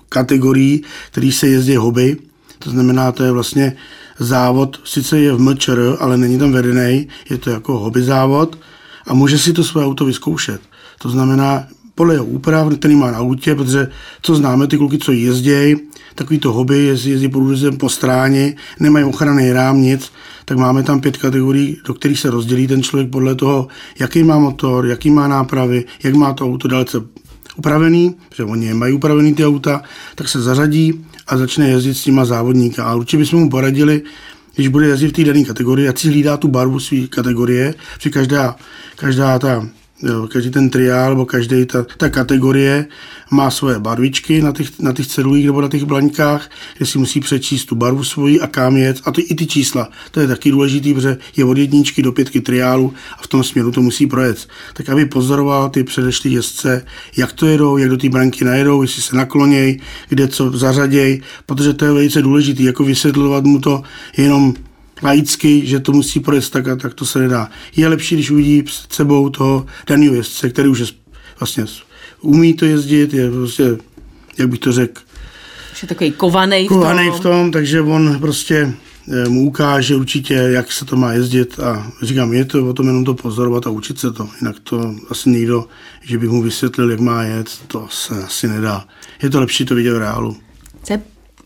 kategorií, 0.10 0.84
který 1.12 1.32
se 1.32 1.48
jezdí 1.48 1.76
hobby. 1.76 2.18
To 2.60 2.70
znamená, 2.70 3.12
to 3.12 3.24
je 3.24 3.32
vlastně 3.32 3.76
závod, 4.20 4.80
sice 4.84 5.20
je 5.20 5.34
v 5.34 5.40
MČR, 5.40 5.98
ale 6.00 6.18
není 6.18 6.40
tam 6.40 6.52
vedený, 6.52 7.08
je 7.30 7.38
to 7.38 7.50
jako 7.50 7.80
hobby 7.80 8.04
závod 8.04 8.58
a 9.08 9.14
může 9.14 9.38
si 9.38 9.54
to 9.54 9.64
své 9.64 9.86
auto 9.86 10.06
vyzkoušet. 10.06 10.62
To 11.02 11.10
znamená, 11.10 11.68
podle 11.96 12.14
jeho 12.14 12.26
úprav, 12.26 12.74
který 12.78 12.96
má 12.96 13.12
na 13.12 13.18
autě, 13.18 13.56
protože 13.56 13.88
co 14.22 14.36
známe, 14.36 14.68
ty 14.68 14.78
kluky, 14.78 14.98
co 14.98 15.12
jezdí, 15.12 15.76
takový 16.16 16.40
to 16.40 16.54
hobby, 16.54 16.78
jezdí, 16.78 17.10
jezdí 17.10 17.30
po 17.30 17.40
růzem 17.40 17.78
po 17.78 17.90
stráně, 17.90 18.56
nemají 18.80 19.06
ochranný 19.06 19.52
rám, 19.52 19.82
nic, 19.82 20.12
tak 20.46 20.58
máme 20.58 20.84
tam 20.84 21.02
pět 21.02 21.18
kategorií, 21.18 21.78
do 21.88 21.94
kterých 21.94 22.20
se 22.20 22.30
rozdělí 22.30 22.68
ten 22.68 22.84
člověk 22.84 23.10
podle 23.10 23.36
toho, 23.36 23.68
jaký 24.00 24.24
má 24.24 24.40
motor, 24.40 24.86
jaký 24.86 25.10
má 25.10 25.28
nápravy, 25.28 25.86
jak 26.04 26.14
má 26.14 26.34
to 26.34 26.46
auto 26.46 26.68
dalece 26.68 27.02
upravený, 27.56 28.16
protože 28.30 28.44
oni 28.44 28.74
mají 28.74 28.94
upravený 28.94 29.36
ty 29.36 29.46
auta, 29.46 29.82
tak 30.16 30.28
se 30.28 30.42
zařadí 30.42 31.06
a 31.28 31.38
začne 31.38 31.70
jezdit 31.70 31.94
s 31.94 32.04
těma 32.04 32.26
závodníka. 32.26 32.86
A 32.86 32.96
určitě 32.96 33.18
bychom 33.18 33.40
mu 33.40 33.50
poradili, 33.50 34.02
když 34.56 34.68
bude 34.68 34.88
jezdit 34.88 35.08
v 35.08 35.12
té 35.12 35.24
dané 35.24 35.44
kategorii, 35.44 35.88
ať 35.88 36.00
si 36.00 36.08
hlídá 36.08 36.38
tu 36.38 36.48
barvu 36.48 36.80
své 36.80 37.08
kategorie, 37.08 37.74
protože 37.98 38.10
každá, 38.10 38.56
každá 38.96 39.40
ta 39.40 39.68
Jo, 40.04 40.28
každý 40.28 40.52
ten 40.52 40.70
triál 40.70 41.10
nebo 41.10 41.26
každý 41.26 41.66
ta, 41.66 41.86
ta 41.98 42.10
kategorie 42.10 42.86
má 43.32 43.52
svoje 43.52 43.80
barvičky 43.80 44.42
na 44.42 44.52
těch, 44.52 44.80
na 44.80 44.94
těch 44.94 45.08
cedulích 45.08 45.46
nebo 45.46 45.62
na 45.62 45.68
těch 45.68 45.84
blaňkách, 45.84 46.50
kde 46.78 46.86
si 46.86 46.98
musí 46.98 47.20
přečíst 47.20 47.66
tu 47.66 47.76
barvu 47.76 48.04
svoji 48.04 48.40
a 48.40 48.48
kam 48.48 48.78
jet 48.78 49.02
a 49.06 49.12
ty, 49.12 49.22
i 49.22 49.36
ty 49.36 49.48
čísla. 49.48 49.90
To 50.12 50.20
je 50.20 50.28
taky 50.28 50.52
důležité, 50.52 50.94
protože 50.94 51.18
je 51.38 51.46
od 51.46 51.58
jedničky 51.58 52.02
do 52.02 52.12
pětky 52.12 52.42
triálu 52.42 52.94
a 53.20 53.24
v 53.24 53.28
tom 53.28 53.44
směru 53.44 53.72
to 53.72 53.82
musí 53.82 54.08
projet. 54.08 54.48
Tak 54.74 54.90
aby 54.90 55.06
pozoroval 55.06 55.70
ty 55.70 55.84
předešlý 55.84 56.34
jezdce, 56.34 56.86
jak 57.18 57.34
to 57.34 57.46
jedou, 57.46 57.78
jak 57.78 57.90
do 57.90 57.98
té 57.98 58.10
branky 58.10 58.46
najedou, 58.46 58.82
jestli 58.82 59.02
se 59.02 59.16
nakloněj, 59.16 59.80
kde 60.10 60.28
co 60.28 60.58
zařaděj, 60.58 61.22
protože 61.46 61.74
to 61.74 61.86
je 61.86 61.92
velice 61.92 62.22
důležité, 62.22 62.64
jako 62.64 62.84
vysvětlovat 62.84 63.44
mu 63.44 63.60
to 63.60 63.84
jenom 64.18 64.54
laicky, 65.04 65.66
že 65.66 65.80
to 65.80 65.92
musí 65.92 66.20
projet 66.20 66.50
tak 66.50 66.68
a 66.68 66.76
tak 66.76 66.94
to 66.94 67.06
se 67.06 67.20
nedá. 67.20 67.50
Je 67.76 67.88
lepší, 67.88 68.16
když 68.16 68.32
uvidí 68.32 68.64
před 68.64 68.94
sebou 68.94 69.30
toho 69.30 69.66
daného 69.88 70.16
jezdce, 70.16 70.50
který 70.50 70.70
už 70.70 70.80
je 70.80 70.86
vlastně 71.40 71.66
umí 72.22 72.54
to 72.54 72.66
jezdit, 72.66 73.14
je 73.14 73.32
prostě, 73.32 73.78
jak 74.38 74.50
bych 74.50 74.60
to 74.60 74.72
řekl, 74.72 75.02
je 75.82 75.88
takový 75.88 76.12
kovaný, 76.12 76.68
kovaný 76.68 77.10
v 77.10 77.12
tom. 77.12 77.20
v 77.20 77.24
tom, 77.24 77.52
takže 77.52 77.82
on 77.82 78.20
prostě 78.20 78.74
eh, 79.14 79.30
mu 79.30 79.48
ukáže 79.48 79.96
určitě, 79.96 80.34
jak 80.34 80.72
se 80.72 80.86
to 80.86 80.96
má 80.96 81.14
jezdit 81.14 81.60
a 81.60 81.92
říkám, 82.02 82.34
je 82.34 82.46
to 82.46 82.70
o 82.70 82.74
tom 82.74 82.88
jenom 82.88 83.06
to 83.06 83.14
pozorovat 83.14 83.68
a 83.68 83.70
učit 83.70 84.00
se 84.00 84.12
to, 84.12 84.30
jinak 84.42 84.56
to 84.64 84.96
asi 85.10 85.30
nikdo, 85.30 85.68
že 86.02 86.18
bych 86.18 86.30
mu 86.30 86.42
vysvětlil, 86.42 86.92
jak 86.92 87.00
má 87.00 87.24
jet, 87.24 87.50
to 87.68 87.88
se 87.92 88.24
asi 88.24 88.48
nedá. 88.48 88.86
Je 89.22 89.30
to 89.30 89.40
lepší 89.40 89.66
to 89.66 89.76
vidět 89.76 89.94
v 89.94 89.98
reálu. 89.98 90.38
Co 90.84 90.94
je 90.94 91.02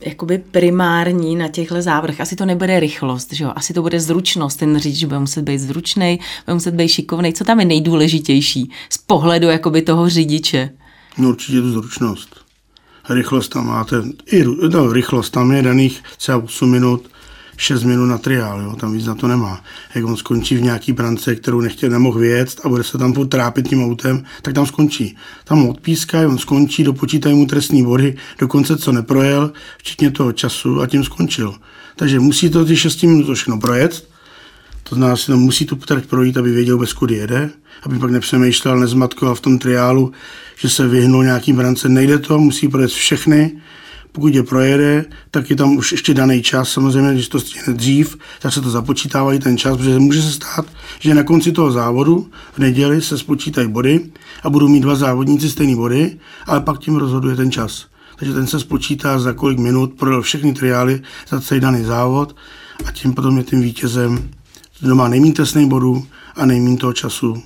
jakoby 0.05 0.37
primární 0.37 1.35
na 1.35 1.47
těchto 1.47 1.81
závodech. 1.81 2.21
Asi 2.21 2.35
to 2.35 2.45
nebude 2.45 2.79
rychlost, 2.79 3.33
že 3.33 3.43
jo? 3.43 3.51
asi 3.55 3.73
to 3.73 3.81
bude 3.81 3.99
zručnost. 3.99 4.59
Ten 4.59 4.79
řidič 4.79 5.03
bude 5.03 5.19
muset 5.19 5.41
být 5.41 5.57
zručný, 5.57 6.19
bude 6.45 6.53
muset 6.53 6.73
být 6.73 6.89
šikovný. 6.89 7.33
Co 7.33 7.43
tam 7.43 7.59
je 7.59 7.65
nejdůležitější 7.65 8.71
z 8.89 8.97
pohledu 8.97 9.47
jakoby 9.47 9.81
toho 9.81 10.09
řidiče? 10.09 10.69
No 11.17 11.29
určitě 11.29 11.61
tu 11.61 11.71
zručnost. 11.71 12.35
Rychlost 13.09 13.49
tam 13.49 13.67
máte, 13.67 14.03
i 14.25 14.43
no, 14.69 14.93
rychlost 14.93 15.29
tam 15.29 15.51
je 15.51 15.61
daných 15.61 16.03
třeba 16.17 16.37
8 16.37 16.71
minut, 16.71 17.07
6 17.59 17.83
minut 17.83 18.05
na 18.05 18.17
triál, 18.17 18.61
jo, 18.61 18.75
tam 18.75 18.93
víc 18.93 19.05
na 19.05 19.15
to 19.15 19.27
nemá. 19.27 19.61
Jak 19.95 20.05
on 20.05 20.17
skončí 20.17 20.55
v 20.55 20.61
nějaký 20.61 20.91
brance, 20.91 21.35
kterou 21.35 21.61
nechtěl, 21.61 21.89
nemohl 21.89 22.19
vyjet 22.19 22.61
a 22.63 22.69
bude 22.69 22.83
se 22.83 22.97
tam 22.97 23.13
trápit 23.13 23.69
tím 23.69 23.83
autem, 23.83 24.23
tak 24.41 24.53
tam 24.53 24.65
skončí. 24.65 25.17
Tam 25.43 25.69
odpískají, 25.69 26.25
on 26.25 26.37
skončí, 26.37 26.83
dopočítají 26.83 27.35
mu 27.35 27.45
trestní 27.45 27.83
body, 27.83 28.15
dokonce 28.39 28.77
co 28.77 28.91
neprojel, 28.91 29.51
včetně 29.77 30.11
toho 30.11 30.31
času 30.31 30.81
a 30.81 30.87
tím 30.87 31.03
skončil. 31.03 31.55
Takže 31.95 32.19
musí 32.19 32.49
to 32.49 32.65
ty 32.65 32.77
6 32.77 33.03
minut 33.03 33.33
všechno 33.35 33.59
projet, 33.59 34.09
to 34.83 34.95
znamená, 34.95 35.15
že 35.15 35.33
musí 35.33 35.65
tu 35.65 35.75
trať 35.75 36.05
projít, 36.05 36.37
aby 36.37 36.51
věděl, 36.51 36.77
bez 36.77 36.93
kudy 36.93 37.15
jede, 37.15 37.49
aby 37.83 37.99
pak 37.99 38.11
nepřemýšlel, 38.11 38.79
nezmatkoval 38.79 39.35
v 39.35 39.41
tom 39.41 39.59
triálu, 39.59 40.11
že 40.57 40.69
se 40.69 40.87
vyhnul 40.87 41.23
nějakým 41.23 41.55
brance. 41.55 41.89
Nejde 41.89 42.19
to, 42.19 42.39
musí 42.39 42.67
projet 42.67 42.91
všechny, 42.91 43.51
pokud 44.11 44.35
je 44.35 44.43
projede, 44.43 45.05
tak 45.31 45.49
je 45.49 45.55
tam 45.55 45.77
už 45.77 45.91
ještě 45.91 46.13
daný 46.13 46.41
čas. 46.41 46.69
Samozřejmě, 46.69 47.13
když 47.13 47.27
to 47.27 47.39
stihne 47.39 47.73
dřív, 47.73 48.17
tak 48.41 48.53
se 48.53 48.61
to 48.61 48.69
započítávají 48.69 49.39
ten 49.39 49.57
čas, 49.57 49.77
protože 49.77 49.99
může 49.99 50.21
se 50.21 50.31
stát, 50.31 50.65
že 50.99 51.13
na 51.13 51.23
konci 51.23 51.51
toho 51.51 51.71
závodu 51.71 52.27
v 52.53 52.59
neděli 52.59 53.01
se 53.01 53.17
spočítají 53.17 53.67
body 53.67 54.11
a 54.43 54.49
budou 54.49 54.67
mít 54.67 54.79
dva 54.79 54.95
závodníci 54.95 55.49
stejný 55.49 55.75
body, 55.75 56.17
ale 56.45 56.61
pak 56.61 56.79
tím 56.79 56.95
rozhoduje 56.95 57.35
ten 57.35 57.51
čas. 57.51 57.85
Takže 58.15 58.33
ten 58.33 58.47
se 58.47 58.59
spočítá 58.59 59.19
za 59.19 59.33
kolik 59.33 59.59
minut, 59.59 59.93
pro 59.93 60.21
všechny 60.21 60.53
triály 60.53 61.01
za 61.29 61.41
celý 61.41 61.59
daný 61.59 61.83
závod 61.83 62.35
a 62.85 62.91
tím 62.91 63.13
potom 63.13 63.37
je 63.37 63.43
tím 63.43 63.61
vítězem, 63.61 64.29
kdo 64.79 64.95
má 64.95 65.07
nejméně 65.07 65.33
trestných 65.33 65.67
bodů 65.67 66.07
a 66.35 66.45
nejméně 66.45 66.77
toho 66.77 66.93
času 66.93 67.43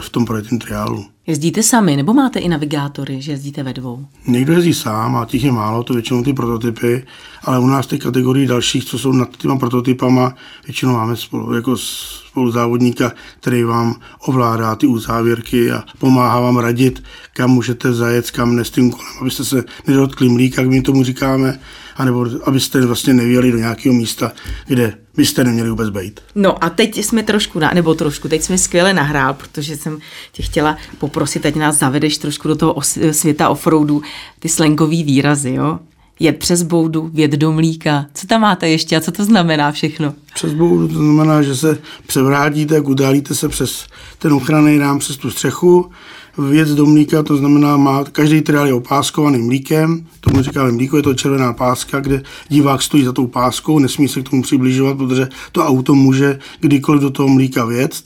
v 0.00 0.10
tom 0.10 0.24
projektním 0.24 0.60
triálu. 0.60 1.06
Jezdíte 1.28 1.62
sami 1.62 1.96
nebo 1.96 2.14
máte 2.14 2.38
i 2.38 2.48
navigátory, 2.48 3.22
že 3.22 3.32
jezdíte 3.32 3.62
ve 3.62 3.72
dvou? 3.72 4.06
Někdo 4.26 4.52
jezdí 4.52 4.74
sám 4.74 5.16
a 5.16 5.24
těch 5.24 5.44
je 5.44 5.52
málo, 5.52 5.82
to 5.82 5.92
většinou 5.92 6.22
ty 6.22 6.32
prototypy, 6.32 7.06
ale 7.42 7.58
u 7.58 7.66
nás 7.66 7.86
ty 7.86 7.98
kategorii 7.98 8.46
dalších, 8.46 8.84
co 8.84 8.98
jsou 8.98 9.12
nad 9.12 9.36
těma 9.36 9.56
prototypama, 9.56 10.34
většinou 10.66 10.92
máme 10.92 11.16
spolu, 11.16 11.54
jako 11.54 11.76
spoluzávodníka, 11.76 13.12
který 13.40 13.64
vám 13.64 13.94
ovládá 14.26 14.74
ty 14.74 14.86
uzávěrky 14.86 15.72
a 15.72 15.84
pomáhá 15.98 16.40
vám 16.40 16.56
radit, 16.56 17.02
kam 17.32 17.50
můžete 17.50 17.92
zajet, 17.92 18.30
kam 18.30 18.56
ne 18.56 18.64
s 18.64 18.70
tím 18.70 18.90
kolem, 18.90 19.12
abyste 19.20 19.44
se 19.44 19.64
nedotkli 19.86 20.28
mlík, 20.28 20.56
jak 20.56 20.66
my 20.66 20.82
tomu 20.82 21.04
říkáme, 21.04 21.58
anebo 21.98 22.26
abyste 22.44 22.86
vlastně 22.86 23.14
nevěli 23.14 23.52
do 23.52 23.58
nějakého 23.58 23.94
místa, 23.94 24.32
kde 24.66 24.94
byste 25.16 25.44
neměli 25.44 25.70
vůbec 25.70 25.90
být. 25.90 26.20
No 26.34 26.64
a 26.64 26.70
teď 26.70 27.04
jsme 27.04 27.22
trošku, 27.22 27.58
na, 27.58 27.70
nebo 27.74 27.94
trošku, 27.94 28.28
teď 28.28 28.42
jsme 28.42 28.58
skvěle 28.58 28.92
nahrál, 28.94 29.34
protože 29.34 29.76
jsem 29.76 29.98
tě 30.32 30.42
chtěla 30.42 30.76
poprosit, 30.98 31.46
ať 31.46 31.54
nás 31.54 31.78
zavedeš 31.78 32.18
trošku 32.18 32.48
do 32.48 32.56
toho 32.56 32.72
os, 32.72 32.98
světa 33.10 33.48
offroadu, 33.48 34.02
ty 34.38 34.48
slangový 34.48 35.04
výrazy, 35.04 35.50
jo? 35.50 35.78
Jet 36.20 36.38
přes 36.38 36.62
boudu, 36.62 37.10
věd 37.14 37.30
do 37.30 37.52
mlíka. 37.52 38.06
Co 38.14 38.26
tam 38.26 38.40
máte 38.40 38.68
ještě 38.68 38.96
a 38.96 39.00
co 39.00 39.12
to 39.12 39.24
znamená 39.24 39.72
všechno? 39.72 40.14
Přes 40.34 40.52
boudu 40.52 40.88
to 40.88 40.94
znamená, 40.94 41.42
že 41.42 41.56
se 41.56 41.78
převrátíte, 42.06 42.80
událíte 42.80 43.34
se 43.34 43.48
přes 43.48 43.86
ten 44.18 44.32
ochranný 44.32 44.78
rám, 44.78 44.98
přes 44.98 45.16
tu 45.16 45.30
střechu, 45.30 45.90
věc 46.38 46.74
do 46.74 46.86
mlíka, 46.86 47.22
to 47.22 47.36
znamená, 47.36 47.76
má, 47.76 48.04
každý 48.04 48.40
triál 48.40 48.66
je 48.66 48.74
opáskovaný 48.74 49.38
mlíkem, 49.38 50.06
tomu 50.20 50.42
říkáme 50.42 50.72
mlíko, 50.72 50.96
je 50.96 51.02
to 51.02 51.14
červená 51.14 51.52
páska, 51.52 52.00
kde 52.00 52.22
divák 52.48 52.82
stojí 52.82 53.04
za 53.04 53.12
tou 53.12 53.26
páskou, 53.26 53.78
nesmí 53.78 54.08
se 54.08 54.22
k 54.22 54.28
tomu 54.28 54.42
přibližovat, 54.42 54.96
protože 54.96 55.28
to 55.52 55.66
auto 55.66 55.94
může 55.94 56.38
kdykoliv 56.60 57.02
do 57.02 57.10
toho 57.10 57.28
mlíka 57.28 57.64
věct 57.64 58.04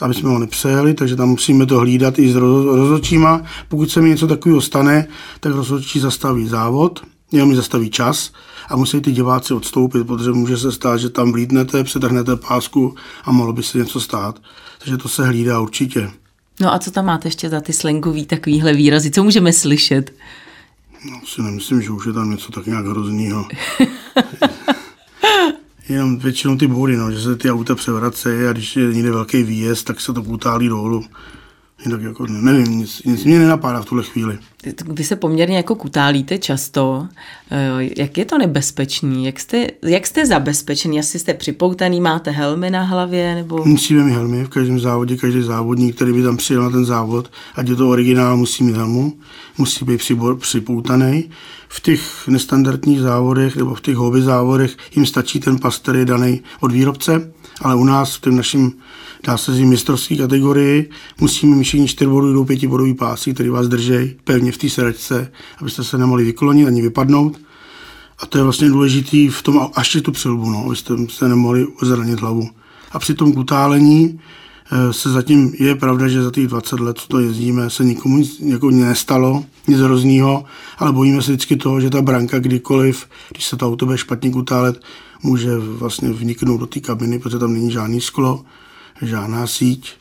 aby 0.00 0.14
jsme 0.14 0.28
ho 0.28 0.38
nepřejeli, 0.38 0.94
takže 0.94 1.16
tam 1.16 1.28
musíme 1.28 1.66
to 1.66 1.78
hlídat 1.78 2.18
i 2.18 2.32
s 2.32 2.36
rozhodčíma. 2.36 3.42
Pokud 3.68 3.90
se 3.90 4.00
mi 4.00 4.08
něco 4.08 4.26
takového 4.26 4.60
stane, 4.60 5.06
tak 5.40 5.52
rozhodčí 5.52 6.00
zastaví 6.00 6.48
závod, 6.48 7.00
jenom 7.32 7.48
mi 7.48 7.56
zastaví 7.56 7.90
čas 7.90 8.32
a 8.68 8.76
musí 8.76 9.00
ty 9.00 9.12
diváci 9.12 9.54
odstoupit, 9.54 10.06
protože 10.06 10.30
může 10.30 10.56
se 10.56 10.72
stát, 10.72 10.96
že 10.96 11.10
tam 11.10 11.32
vlídnete, 11.32 11.84
přetrhnete 11.84 12.36
pásku 12.36 12.94
a 13.24 13.32
mohlo 13.32 13.52
by 13.52 13.62
se 13.62 13.78
něco 13.78 14.00
stát. 14.00 14.40
Takže 14.78 14.96
to 14.96 15.08
se 15.08 15.26
hlídá 15.26 15.60
určitě. 15.60 16.10
No 16.60 16.74
a 16.74 16.78
co 16.78 16.90
tam 16.90 17.06
máte 17.06 17.28
ještě 17.28 17.48
za 17.48 17.60
ty 17.60 17.72
slangový 17.72 18.26
takovýhle 18.26 18.72
výrazy? 18.72 19.10
Co 19.10 19.24
můžeme 19.24 19.52
slyšet? 19.52 20.12
No, 21.10 21.20
si 21.26 21.42
nemyslím, 21.42 21.82
že 21.82 21.90
už 21.90 22.06
je 22.06 22.12
tam 22.12 22.30
něco 22.30 22.52
tak 22.52 22.66
nějak 22.66 22.86
hroznýho. 22.86 23.46
Jenom 25.88 26.18
většinou 26.18 26.56
ty 26.56 26.66
boudy, 26.66 26.96
no, 26.96 27.12
že 27.12 27.20
se 27.20 27.36
ty 27.36 27.50
auta 27.50 27.74
převracejí 27.74 28.46
a 28.46 28.52
když 28.52 28.76
je 28.76 28.94
někde 28.94 29.10
velký 29.10 29.42
výjezd, 29.42 29.86
tak 29.86 30.00
se 30.00 30.12
to 30.12 30.22
kutálí 30.22 30.68
dolů. 30.68 31.04
Jinak 31.84 32.02
jako 32.02 32.26
nevím, 32.26 32.78
nic, 32.78 33.02
nic 33.04 33.24
mě 33.24 33.38
nenapadá 33.38 33.82
v 33.82 33.84
tuhle 33.84 34.04
chvíli. 34.04 34.38
Vy 34.86 35.04
se 35.04 35.16
poměrně 35.16 35.56
jako 35.56 35.74
kutálíte 35.74 36.38
často. 36.38 37.08
Eh, 37.50 37.88
jak 37.96 38.18
je 38.18 38.24
to 38.24 38.38
nebezpečný? 38.38 39.24
Jak 39.24 39.40
jste, 39.40 39.66
jak 39.82 40.06
jste 40.06 40.26
zabezpečený? 40.26 40.98
Asi 40.98 41.18
jste 41.18 41.34
připoutaný, 41.34 42.00
máte 42.00 42.30
helmy 42.30 42.70
na 42.70 42.82
hlavě? 42.82 43.34
Nebo... 43.34 43.64
Musíme 43.64 44.04
mít 44.04 44.12
helmy 44.12 44.44
v 44.44 44.48
každém 44.48 44.80
závodě. 44.80 45.16
Každý 45.16 45.42
závodník, 45.42 45.96
který 45.96 46.12
by 46.12 46.22
tam 46.22 46.36
přijel 46.36 46.62
na 46.62 46.70
ten 46.70 46.84
závod, 46.84 47.30
ať 47.54 47.68
je 47.68 47.76
to 47.76 47.88
originál, 47.90 48.36
musí 48.36 48.64
mít 48.64 48.76
helmu, 48.76 49.12
musí 49.58 49.84
být 49.84 49.98
přibor, 49.98 50.36
připoutaný. 50.36 51.30
V 51.68 51.80
těch 51.80 52.28
nestandardních 52.28 53.00
závodech 53.00 53.56
nebo 53.56 53.74
v 53.74 53.80
těch 53.80 53.96
hobby 53.96 54.22
závodech 54.22 54.76
jim 54.96 55.06
stačí 55.06 55.40
ten 55.40 55.58
pas, 55.58 55.78
který 55.78 55.98
je 55.98 56.04
daný 56.04 56.42
od 56.60 56.72
výrobce, 56.72 57.32
ale 57.60 57.74
u 57.74 57.84
nás 57.84 58.14
v 58.14 58.20
tom 58.20 58.36
našem 58.36 58.72
dá 59.26 59.36
se 59.36 59.54
říct 59.54 59.68
mistrovské 59.68 60.16
kategorii, 60.16 60.90
musíme 61.20 61.56
mít 61.56 61.64
všichni 61.64 61.88
čtyřbodový 61.88 62.32
nebo 62.32 62.44
pětibodový 62.44 62.94
pásy, 62.94 63.34
který 63.34 63.48
vás 63.48 63.68
drží 63.68 64.16
pevně 64.24 64.52
v 64.52 64.58
té 64.58 64.70
sedačce, 64.70 65.32
abyste 65.60 65.84
se 65.84 65.98
nemohli 65.98 66.24
vyklonit 66.24 66.66
ani 66.66 66.82
vypadnout. 66.82 67.40
A 68.18 68.26
to 68.26 68.38
je 68.38 68.44
vlastně 68.44 68.68
důležitý 68.68 69.28
v 69.28 69.42
tom, 69.42 69.70
až 69.74 69.96
tu 70.02 70.12
přilbu, 70.12 70.50
no, 70.50 70.64
abyste 70.66 70.94
se 71.08 71.28
nemohli 71.28 71.66
zranit 71.82 72.20
hlavu. 72.20 72.50
A 72.92 72.98
při 72.98 73.14
tom 73.14 73.32
kutálení 73.32 74.20
se 74.90 75.10
zatím 75.10 75.52
je 75.58 75.74
pravda, 75.74 76.08
že 76.08 76.22
za 76.22 76.30
těch 76.30 76.46
20 76.46 76.80
let, 76.80 76.98
co 76.98 77.08
to 77.08 77.18
jezdíme, 77.18 77.70
se 77.70 77.84
nikomu 77.84 78.16
nic 78.16 78.40
jako 78.40 78.70
nestalo, 78.70 79.44
nic 79.66 79.80
hroznýho, 79.80 80.44
ale 80.78 80.92
bojíme 80.92 81.22
se 81.22 81.32
vždycky 81.32 81.56
toho, 81.56 81.80
že 81.80 81.90
ta 81.90 82.02
branka 82.02 82.38
kdykoliv, 82.38 83.06
když 83.30 83.46
se 83.46 83.56
to 83.56 83.66
auto 83.66 83.86
bude 83.86 83.98
špatně 83.98 84.30
kutálet, 84.30 84.82
může 85.22 85.58
vlastně 85.58 86.08
vniknout 86.08 86.60
do 86.60 86.66
té 86.66 86.80
kabiny, 86.80 87.18
protože 87.18 87.38
tam 87.38 87.52
není 87.52 87.70
žádný 87.70 88.00
sklo 88.00 88.44
žádná 89.02 89.46
síť, 89.46 89.92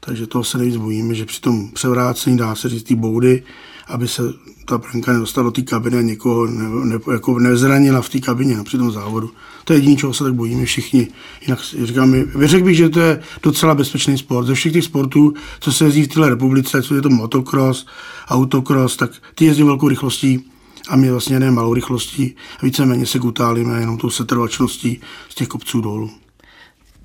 takže 0.00 0.26
toho 0.26 0.44
se 0.44 0.58
nejvíc 0.58 0.76
bojíme, 0.76 1.14
že 1.14 1.26
při 1.26 1.40
tom 1.40 1.70
převrácení 1.70 2.36
dá 2.36 2.54
se 2.54 2.68
říct 2.68 2.82
ty 2.82 2.94
boudy, 2.94 3.42
aby 3.92 4.08
se 4.08 4.22
ta 4.64 4.78
branka 4.78 5.12
nedostala 5.12 5.44
do 5.44 5.50
té 5.50 5.62
kabiny 5.62 5.98
a 5.98 6.02
někoho 6.02 6.46
ne, 6.46 6.68
ne, 6.84 6.98
jako 7.12 7.38
nezranila 7.38 8.02
v 8.02 8.08
té 8.08 8.20
kabině 8.20 8.56
no, 8.56 8.64
při 8.64 8.78
tom 8.78 8.92
závodu. 8.92 9.30
To 9.64 9.72
je 9.72 9.78
jediné, 9.78 9.96
čeho 9.96 10.14
se 10.14 10.24
tak 10.24 10.34
bojíme 10.34 10.64
všichni. 10.64 11.08
Jinak 11.42 11.58
říkám, 11.82 12.14
řekl 12.44 12.64
bych, 12.64 12.76
že 12.76 12.88
to 12.88 13.00
je 13.00 13.22
docela 13.42 13.74
bezpečný 13.74 14.18
sport. 14.18 14.46
Ze 14.46 14.54
všech 14.54 14.72
těch 14.72 14.84
sportů, 14.84 15.34
co 15.60 15.72
se 15.72 15.84
jezdí 15.84 16.02
v 16.02 16.08
této 16.08 16.28
republice, 16.28 16.82
co 16.82 16.94
je 16.94 17.02
to 17.02 17.10
motocross, 17.10 17.86
autocross, 18.28 18.96
tak 18.96 19.10
ty 19.34 19.44
jezdí 19.44 19.62
velkou 19.62 19.88
rychlostí 19.88 20.44
a 20.88 20.96
my 20.96 21.10
vlastně 21.10 21.40
ne 21.40 21.50
malou 21.50 21.74
rychlostí. 21.74 22.34
Víceméně 22.62 23.06
se 23.06 23.18
gutálíme 23.18 23.80
jenom 23.80 23.98
tou 23.98 24.10
setrvačností 24.10 25.00
z 25.28 25.34
těch 25.34 25.48
kopců 25.48 25.80
dolů 25.80 26.10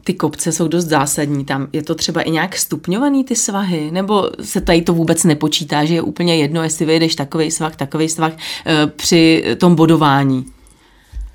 ty 0.08 0.14
kopce 0.14 0.52
jsou 0.52 0.68
dost 0.68 0.86
zásadní. 0.86 1.46
Tam 1.46 1.68
je 1.74 1.84
to 1.84 1.96
třeba 1.96 2.22
i 2.22 2.32
nějak 2.32 2.58
stupňovaný 2.58 3.24
ty 3.24 3.36
svahy? 3.36 3.92
Nebo 3.92 4.30
se 4.42 4.62
tady 4.62 4.82
to 4.82 4.94
vůbec 4.94 5.24
nepočítá, 5.24 5.86
že 5.86 5.94
je 5.94 6.02
úplně 6.02 6.36
jedno, 6.36 6.64
jestli 6.64 6.86
vyjedeš 6.86 7.16
takový 7.16 7.52
svah, 7.52 7.76
takový 7.76 8.10
svah 8.10 8.32
e, 8.32 8.88
při 8.88 9.44
tom 9.58 9.76
bodování? 9.76 10.46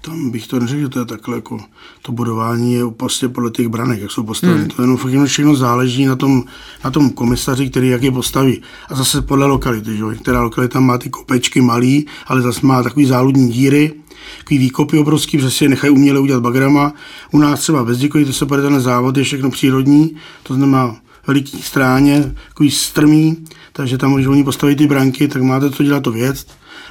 Tam 0.00 0.30
bych 0.30 0.46
to 0.46 0.60
neřekl, 0.60 0.80
že 0.80 0.88
to 0.88 0.98
je 0.98 1.04
takhle 1.04 1.36
jako 1.36 1.60
to 2.02 2.12
bodování 2.12 2.74
je 2.74 2.82
prostě 2.96 3.28
podle 3.28 3.50
těch 3.50 3.68
branek, 3.68 4.00
jak 4.00 4.10
jsou 4.10 4.22
postaveny. 4.22 4.60
Hmm. 4.60 4.68
To 4.68 4.82
jenom 4.82 4.96
fakt 4.96 5.26
všechno 5.26 5.56
záleží 5.56 6.04
na 6.04 6.16
tom, 6.16 6.44
na 6.84 6.90
tom 6.90 7.10
komisaři, 7.10 7.70
který 7.70 7.88
jak 7.88 8.02
je 8.02 8.12
postaví. 8.12 8.62
A 8.88 8.94
zase 8.94 9.22
podle 9.22 9.46
lokality, 9.46 9.96
že? 9.96 10.04
která 10.22 10.42
lokalita 10.42 10.80
má 10.80 10.98
ty 10.98 11.10
kopečky 11.10 11.60
malý, 11.60 12.06
ale 12.26 12.42
zase 12.42 12.66
má 12.66 12.82
takový 12.82 13.06
záludní 13.06 13.52
díry, 13.52 13.92
takový 14.38 14.58
výkopy 14.58 14.98
obrovský, 14.98 15.36
protože 15.36 15.50
si 15.50 15.64
je 15.64 15.68
nechají 15.68 15.92
uměle 15.92 16.20
udělat 16.20 16.42
bagrama. 16.42 16.94
U 17.32 17.38
nás 17.38 17.60
třeba 17.60 17.84
bez 17.84 17.98
děkuji, 17.98 18.24
to 18.24 18.32
se 18.32 18.46
pojede 18.46 18.70
na 18.70 18.80
závod, 18.80 19.16
je 19.16 19.24
všechno 19.24 19.50
přírodní, 19.50 20.16
to 20.42 20.54
znamená 20.54 20.96
veliký 21.26 21.62
stráně, 21.62 22.34
takový 22.48 22.70
strmý, 22.70 23.36
takže 23.72 23.98
tam, 23.98 24.14
když 24.14 24.26
oni 24.26 24.44
postaví 24.44 24.76
ty 24.76 24.86
branky, 24.86 25.28
tak 25.28 25.42
máte 25.42 25.70
co 25.70 25.82
dělat 25.82 26.02
to 26.02 26.12
věc 26.12 26.46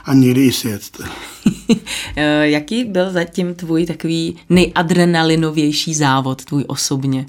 a 0.06 0.14
někdy 0.14 0.46
i 0.46 0.52
sjet. 0.52 0.84
Eh, 2.16 2.50
jaký 2.50 2.84
byl 2.84 3.12
zatím 3.12 3.56
tvůj 3.56 3.86
takový 3.86 4.36
nejadrenalinovější 4.50 5.94
závod, 5.94 6.46
tvůj 6.46 6.64
osobně? 6.68 7.26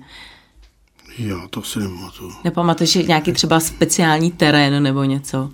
Já 1.19 1.49
to 1.51 1.63
si 1.63 1.79
nemůžu. 1.79 2.33
Nepamatuješ 2.45 2.95
nějaký 2.95 3.33
třeba 3.33 3.61
speciální 3.61 4.31
terén 4.31 4.83
nebo 4.83 5.05
něco? 5.05 5.51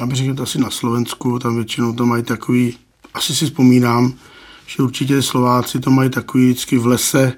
Já 0.00 0.06
bych 0.06 0.16
řekl, 0.16 0.42
asi 0.42 0.58
na 0.58 0.70
Slovensku, 0.70 1.38
tam 1.38 1.56
většinou 1.56 1.92
to 1.92 2.06
mají 2.06 2.22
takový 2.22 2.76
asi 3.14 3.34
si 3.34 3.44
vzpomínám, 3.44 4.12
že 4.66 4.82
určitě 4.82 5.22
Slováci 5.22 5.80
to 5.80 5.90
mají 5.90 6.10
takový 6.10 6.44
vždycky 6.44 6.78
v 6.78 6.86
lese, 6.86 7.32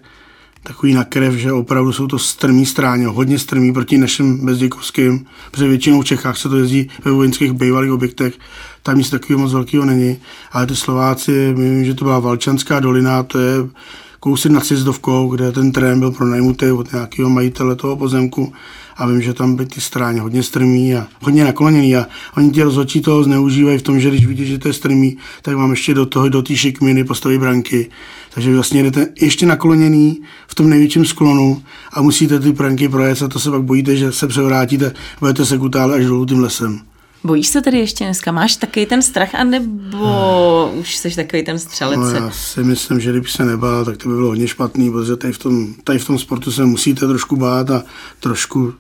takový 0.63 0.95
na 0.95 1.05
krev, 1.05 1.35
že 1.35 1.53
opravdu 1.53 1.93
jsou 1.93 2.07
to 2.07 2.19
strmý 2.19 2.67
stráně, 2.67 3.07
hodně 3.07 3.39
strmý 3.39 3.73
proti 3.73 3.99
našim 3.99 4.47
bezděkovským, 4.47 5.27
protože 5.51 5.69
většinou 5.69 6.03
v 6.03 6.05
Čechách 6.05 6.39
se 6.39 6.49
to 6.49 6.57
jezdí 6.57 6.89
ve 7.05 7.11
vojenských 7.11 7.53
bývalých 7.53 7.93
objektech, 7.93 8.39
tam 8.83 8.99
nic 8.99 9.11
takového 9.11 9.41
moc 9.41 9.53
velkého 9.53 9.85
není, 9.85 10.19
ale 10.53 10.67
ty 10.67 10.77
Slováci, 10.77 11.55
vím, 11.57 11.85
že 11.85 11.95
to 11.95 12.05
byla 12.05 12.19
Valčanská 12.19 12.81
dolina, 12.81 13.23
to 13.23 13.39
je 13.39 13.55
kousek 14.21 14.53
nad 14.53 14.67
Sjezdovkou, 14.67 15.29
kde 15.29 15.53
ten 15.53 15.73
terén 15.73 15.99
byl 15.99 16.11
pronajmutý 16.11 16.71
od 16.71 16.93
nějakého 16.93 17.31
majitele 17.31 17.77
toho 17.77 17.97
pozemku 17.97 18.53
a 18.97 19.07
vím, 19.07 19.23
že 19.23 19.35
tam 19.35 19.57
byly 19.57 19.69
ty 19.69 19.81
stráně 19.81 20.21
hodně 20.21 20.43
strmý 20.43 20.95
a 20.95 21.07
hodně 21.21 21.45
nakloněný 21.45 21.97
a 21.97 22.07
oni 22.37 22.51
ti 22.51 22.63
rozhodčí 22.63 23.01
toho 23.01 23.25
zneužívají 23.25 23.79
v 23.79 23.83
tom, 23.83 24.01
že 24.01 24.09
když 24.09 24.27
vidí, 24.27 24.47
že 24.47 24.59
to 24.59 24.69
je 24.69 24.75
strmý, 24.75 25.17
tak 25.43 25.57
vám 25.57 25.71
ještě 25.71 25.95
do 25.95 26.07
toho, 26.07 26.29
do 26.29 26.43
té 26.43 26.57
šikminy 26.57 27.05
postaví 27.05 27.39
branky. 27.39 27.91
Takže 28.35 28.55
vlastně 28.55 28.83
jdete 28.83 29.09
ještě 29.21 29.47
nakloněný 29.47 30.21
v 30.47 30.55
tom 30.55 30.71
největším 30.71 31.05
sklonu 31.05 31.63
a 31.93 32.03
musíte 32.03 32.41
ty 32.41 32.53
branky 32.53 32.89
projet 32.89 33.23
a 33.23 33.29
to 33.29 33.39
se 33.39 33.51
pak 33.51 33.63
bojíte, 33.63 33.97
že 33.97 34.13
se 34.13 34.27
převrátíte, 34.27 34.93
budete 35.21 35.47
se 35.47 35.59
kutále 35.59 35.95
až 35.95 36.05
dolů 36.05 36.27
tím 36.27 36.41
lesem. 36.41 36.81
Bojíš 37.25 37.49
se 37.49 37.63
tedy 37.63 37.79
ještě 37.79 38.05
dneska? 38.05 38.33
Máš 38.33 38.57
takový 38.57 38.87
ten 38.87 39.03
strach, 39.03 39.35
anebo 39.35 40.71
hmm. 40.71 40.81
už 40.81 40.97
jsi 40.97 41.17
takový 41.17 41.45
ten 41.45 41.59
střelec? 41.59 41.99
No, 41.99 42.11
já 42.11 42.31
si 42.31 42.65
myslím, 42.65 43.01
že 43.01 43.11
kdyby 43.11 43.29
se 43.29 43.45
nebál, 43.45 43.85
tak 43.85 43.97
to 43.97 44.09
by 44.09 44.15
bylo 44.15 44.29
hodně 44.29 44.49
špatný, 44.49 44.91
protože 44.91 45.17
tady 45.17 45.33
v 45.33 45.39
tom, 45.39 45.75
tady 45.85 45.99
v 45.99 46.07
tom 46.07 46.19
sportu 46.19 46.53
se 46.53 46.65
musíte 46.65 47.07
trošku 47.07 47.37
bát 47.37 47.71
a 47.71 47.83
trošku, 48.21 48.75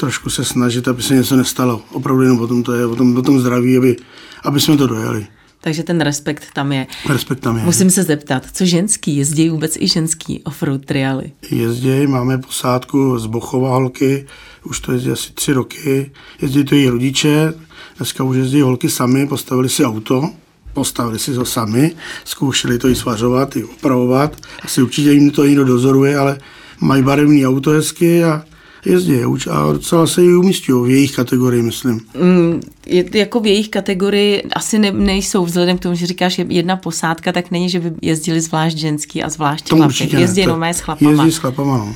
trošku 0.00 0.30
se 0.30 0.44
snažit, 0.44 0.88
aby 0.88 1.02
se 1.02 1.14
něco 1.14 1.36
nestalo. 1.36 1.82
Opravdu 1.92 2.22
jenom 2.22 2.40
o 2.40 2.46
tom 2.46 2.62
to 2.62 2.72
je, 2.72 2.86
o 2.86 2.96
tom, 2.96 3.16
o 3.16 3.22
tom 3.22 3.40
zdraví, 3.40 3.76
aby, 3.76 3.96
aby 4.44 4.60
jsme 4.60 4.76
to 4.76 4.86
dojeli. 4.86 5.26
Takže 5.60 5.82
ten 5.82 6.00
respekt 6.00 6.44
tam 6.52 6.72
je. 6.72 6.86
Respekt 7.08 7.40
tam 7.40 7.56
je. 7.56 7.64
Musím 7.64 7.90
se 7.90 8.02
zeptat, 8.02 8.46
co 8.52 8.64
ženský? 8.64 9.16
Jezdí 9.16 9.48
vůbec 9.48 9.76
i 9.76 9.88
ženský 9.88 10.42
offroad 10.42 10.84
triály? 10.84 11.32
Jezdí, 11.50 12.06
máme 12.06 12.38
posádku 12.38 13.18
z 13.18 13.26
Bochova 13.26 13.70
holky, 13.70 14.26
už 14.64 14.80
to 14.80 14.92
jezdí 14.92 15.10
asi 15.10 15.32
tři 15.32 15.52
roky. 15.52 16.10
Jezdí 16.42 16.64
to 16.64 16.74
její 16.74 16.88
rodiče, 16.88 17.52
dneska 17.96 18.24
už 18.24 18.36
jezdí 18.36 18.60
holky 18.60 18.90
sami, 18.90 19.26
postavili 19.26 19.68
si 19.68 19.84
auto, 19.84 20.30
postavili 20.72 21.18
si 21.18 21.34
to 21.34 21.44
sami, 21.44 21.92
zkoušeli 22.24 22.78
to 22.78 22.88
i 22.88 22.96
svařovat, 22.96 23.56
i 23.56 23.64
opravovat. 23.64 24.36
Asi 24.62 24.82
určitě 24.82 25.12
jim 25.12 25.30
to 25.30 25.44
někdo 25.44 25.64
dozoruje, 25.64 26.18
ale 26.18 26.38
mají 26.80 27.02
barevný 27.02 27.46
auto 27.46 27.70
hezky 27.70 28.24
a 28.24 28.44
jezdí 28.86 29.20
a 29.50 29.72
docela 29.72 30.06
se 30.06 30.22
ji 30.22 30.36
umístují 30.36 30.92
v 30.92 30.94
jejich 30.94 31.12
kategorii, 31.16 31.62
myslím. 31.62 32.00
Mm, 32.20 32.60
je, 32.86 33.04
jako 33.14 33.40
v 33.40 33.46
jejich 33.46 33.68
kategorii 33.68 34.42
asi 34.52 34.78
ne, 34.78 34.92
nejsou, 34.92 35.44
vzhledem 35.44 35.78
k 35.78 35.80
tomu, 35.80 35.94
že 35.94 36.06
říkáš 36.06 36.34
že 36.34 36.46
jedna 36.48 36.76
posádka, 36.76 37.32
tak 37.32 37.50
není, 37.50 37.70
že 37.70 37.80
by 37.80 37.92
jezdili 38.02 38.40
zvlášť 38.40 38.76
ženský 38.76 39.22
a 39.22 39.28
zvlášť 39.28 39.68
chlapy. 39.68 40.16
Jezdí 40.16 40.40
jenom 40.40 40.62
s 40.62 40.80
chlapama. 40.80 41.10
Jezdí 41.10 41.32
s 41.32 41.38
chlapama, 41.38 41.78
no. 41.78 41.94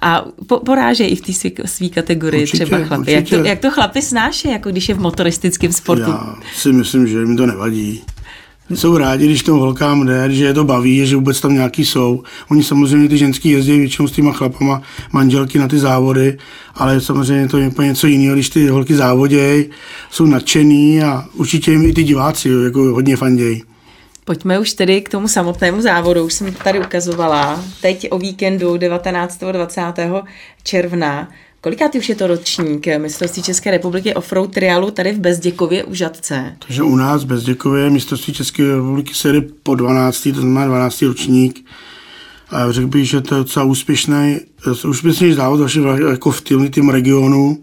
A 0.00 0.24
po, 0.46 0.60
porážejí 0.60 1.10
i 1.10 1.16
v 1.16 1.20
té 1.20 1.32
své 1.66 1.88
kategorii 1.88 2.42
určitě, 2.42 2.64
třeba 2.64 2.84
chlapy. 2.84 3.12
Jak 3.12 3.28
to, 3.28 3.34
jak 3.34 3.58
to 3.58 3.70
chlapy 3.70 4.02
snáší, 4.02 4.50
jako 4.50 4.70
když 4.70 4.88
je 4.88 4.94
v 4.94 4.98
motoristickém 4.98 5.72
sportu? 5.72 6.10
Já 6.10 6.34
si 6.54 6.72
myslím, 6.72 7.06
že 7.06 7.18
jim 7.18 7.36
to 7.36 7.46
nevadí 7.46 8.02
jsou 8.74 8.96
rádi, 8.96 9.26
když 9.26 9.42
to 9.42 9.54
holkám 9.54 10.06
jde, 10.06 10.34
že 10.34 10.44
je 10.44 10.54
to 10.54 10.64
baví, 10.64 11.06
že 11.06 11.16
vůbec 11.16 11.40
tam 11.40 11.54
nějaký 11.54 11.84
jsou. 11.84 12.22
Oni 12.50 12.64
samozřejmě 12.64 13.08
ty 13.08 13.18
ženský 13.18 13.50
jezdí 13.50 13.78
většinou 13.78 14.08
s 14.08 14.12
těma 14.12 14.32
chlapama, 14.32 14.82
manželky 15.12 15.58
na 15.58 15.68
ty 15.68 15.78
závody, 15.78 16.38
ale 16.74 17.00
samozřejmě 17.00 17.48
to 17.48 17.58
je 17.58 17.68
úplně 17.68 17.88
něco 17.88 18.06
jiného, 18.06 18.34
když 18.34 18.50
ty 18.50 18.68
holky 18.68 18.94
závodějí, 18.94 19.64
jsou 20.10 20.26
nadšený 20.26 21.02
a 21.02 21.24
určitě 21.34 21.70
jim 21.70 21.86
i 21.86 21.92
ty 21.92 22.02
diváci 22.02 22.48
jako 22.64 22.80
hodně 22.80 23.16
fandějí. 23.16 23.62
Pojďme 24.24 24.58
už 24.58 24.72
tedy 24.72 25.00
k 25.00 25.08
tomu 25.08 25.28
samotnému 25.28 25.80
závodu. 25.80 26.24
Už 26.24 26.34
jsem 26.34 26.52
tady 26.52 26.80
ukazovala. 26.80 27.64
Teď 27.82 28.08
o 28.10 28.18
víkendu 28.18 28.76
19. 28.76 29.40
20. 29.52 29.82
června 30.62 31.28
Kolikátý 31.60 31.98
už 31.98 32.08
je 32.08 32.14
to 32.14 32.26
ročník 32.26 32.86
mistrovství 32.98 33.42
České 33.42 33.70
republiky 33.70 34.14
offroad 34.14 34.52
trialu 34.52 34.90
tady 34.90 35.12
v 35.12 35.18
Bezděkově 35.18 35.84
u 35.84 35.94
Žadce? 35.94 36.56
Takže 36.66 36.82
u 36.82 36.96
nás 36.96 37.24
v 37.24 37.26
Bezděkově 37.26 37.90
mistrovství 37.90 38.32
České 38.32 38.64
republiky 38.74 39.14
se 39.14 39.32
jde 39.32 39.40
po 39.62 39.74
12. 39.74 40.22
to 40.22 40.40
znamená 40.40 40.66
12. 40.66 41.02
ročník. 41.02 41.66
A 42.50 42.72
řekl 42.72 42.86
bych, 42.86 43.08
že 43.08 43.20
to 43.20 43.34
je 43.34 43.38
docela 43.38 43.64
úspěšný, 43.64 44.40
úspěšný 44.88 45.32
závod 45.32 45.70
jako 46.10 46.30
v 46.30 46.40
tým, 46.40 46.70
tým 46.70 46.88
regionu 46.88 47.58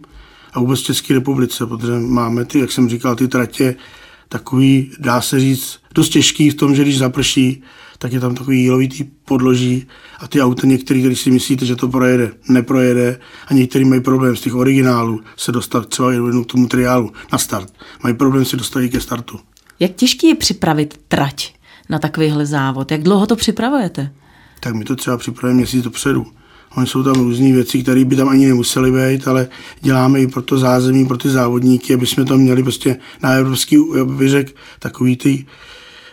a 0.54 0.60
vůbec 0.60 0.80
České 0.80 1.14
republice, 1.14 1.66
protože 1.66 1.92
máme 1.92 2.46
ty, 2.46 2.60
jak 2.60 2.72
jsem 2.72 2.90
říkal, 2.90 3.16
ty 3.16 3.28
tratě 3.28 3.76
takový, 4.34 4.92
dá 5.00 5.22
se 5.22 5.40
říct, 5.40 5.80
dost 5.96 6.10
těžký 6.10 6.50
v 6.50 6.56
tom, 6.56 6.76
že 6.76 6.82
když 6.82 6.98
zaprší, 6.98 7.64
tak 7.98 8.14
je 8.14 8.20
tam 8.20 8.36
takový 8.36 8.62
jílovitý 8.62 9.04
podloží 9.04 9.88
a 10.20 10.28
ty 10.28 10.42
auta 10.42 10.68
některý, 10.68 11.02
když 11.02 11.22
si 11.22 11.32
myslíte, 11.32 11.66
že 11.66 11.76
to 11.76 11.88
projede, 11.88 12.32
neprojede 12.50 13.20
a 13.48 13.54
některý 13.54 13.86
mají 13.86 14.02
problém 14.02 14.36
z 14.36 14.42
těch 14.42 14.56
originálů 14.56 15.20
se 15.38 15.52
dostat 15.52 15.86
třeba 15.86 16.14
jenom 16.14 16.44
k 16.44 16.48
tomu 16.48 16.68
triálu 16.68 17.12
na 17.32 17.38
start. 17.38 17.74
Mají 18.04 18.16
problém 18.16 18.46
si 18.46 18.58
dostat 18.58 18.82
i 18.82 18.90
ke 18.90 19.02
startu. 19.02 19.40
Jak 19.80 19.92
těžký 19.92 20.28
je 20.28 20.36
připravit 20.36 21.00
trať 21.08 21.54
na 21.90 22.00
takovýhle 22.00 22.46
závod? 22.46 22.92
Jak 22.92 23.04
dlouho 23.04 23.28
to 23.28 23.36
připravujete? 23.36 24.12
Tak 24.60 24.76
my 24.76 24.86
to 24.86 24.96
třeba 24.96 25.18
připravujeme 25.18 25.58
měsíc 25.58 25.84
dopředu. 25.84 26.26
Oni 26.76 26.88
jsou 26.88 27.04
tam 27.04 27.14
různé 27.14 27.52
věci, 27.52 27.84
které 27.84 28.06
by 28.06 28.16
tam 28.16 28.30
ani 28.30 28.48
nemusely 28.48 28.92
být, 28.92 29.28
ale 29.28 29.48
děláme 29.82 30.22
i 30.22 30.28
pro 30.28 30.42
to 30.42 30.58
zázemí, 30.58 31.06
pro 31.06 31.18
ty 31.18 31.30
závodníky, 31.30 31.94
aby 31.94 32.06
jsme 32.06 32.26
to 32.26 32.38
měli 32.38 32.64
prostě 32.64 32.98
na 33.24 33.32
evropský, 33.32 33.78
bych 34.18 34.30
řekl, 34.30 34.52
takový 34.80 35.18
ty 35.18 35.46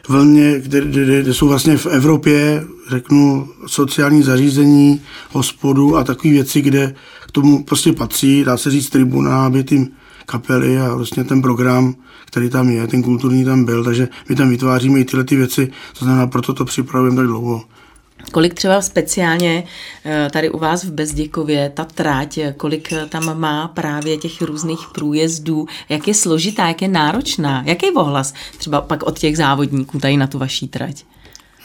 vlně, 0.08 0.60
kde, 0.60 0.80
kde, 0.80 1.22
kde 1.22 1.34
jsou 1.34 1.48
vlastně 1.48 1.76
v 1.76 1.86
Evropě, 1.86 2.64
řeknu, 2.88 3.48
sociální 3.66 4.22
zařízení, 4.22 5.00
hospodu 5.30 5.96
a 5.96 6.04
takové 6.04 6.32
věci, 6.32 6.60
kde 6.60 6.94
k 7.26 7.30
tomu 7.30 7.64
prostě 7.64 7.92
patří, 7.92 8.44
dá 8.44 8.56
se 8.56 8.70
říct 8.70 8.88
tribuna, 8.88 9.46
aby 9.46 9.64
tím 9.64 9.88
kapely 10.26 10.78
a 10.78 10.94
vlastně 10.94 11.24
ten 11.24 11.42
program, 11.42 11.94
který 12.24 12.50
tam 12.50 12.68
je, 12.68 12.86
ten 12.86 13.02
kulturní 13.02 13.44
tam 13.44 13.64
byl, 13.64 13.84
takže 13.84 14.08
my 14.28 14.36
tam 14.36 14.50
vytváříme 14.50 15.00
i 15.00 15.04
tyhle 15.04 15.24
ty 15.24 15.36
věci, 15.36 15.70
to 15.98 16.04
znamená, 16.04 16.26
proto 16.26 16.54
to 16.54 16.64
připravujeme 16.64 17.16
tak 17.16 17.26
dlouho. 17.26 17.64
Kolik 18.32 18.54
třeba 18.54 18.82
speciálně 18.82 19.64
eh, 20.04 20.28
tady 20.32 20.50
u 20.50 20.58
vás 20.58 20.84
v 20.84 20.92
Bezděkově 20.92 21.72
ta 21.74 21.84
tráť, 21.84 22.38
kolik 22.56 22.92
tam 23.08 23.40
má 23.40 23.68
právě 23.68 24.16
těch 24.16 24.42
různých 24.42 24.80
průjezdů, 24.94 25.66
jak 25.88 26.08
je 26.08 26.14
složitá, 26.14 26.68
jak 26.68 26.82
je 26.82 26.88
náročná, 26.88 27.62
jaký 27.66 27.86
je 27.86 27.92
ohlas 27.92 28.34
třeba 28.58 28.80
pak 28.80 29.02
od 29.02 29.18
těch 29.18 29.36
závodníků 29.36 29.98
tady 29.98 30.16
na 30.16 30.26
tu 30.26 30.38
vaší 30.38 30.68
trať? 30.68 31.04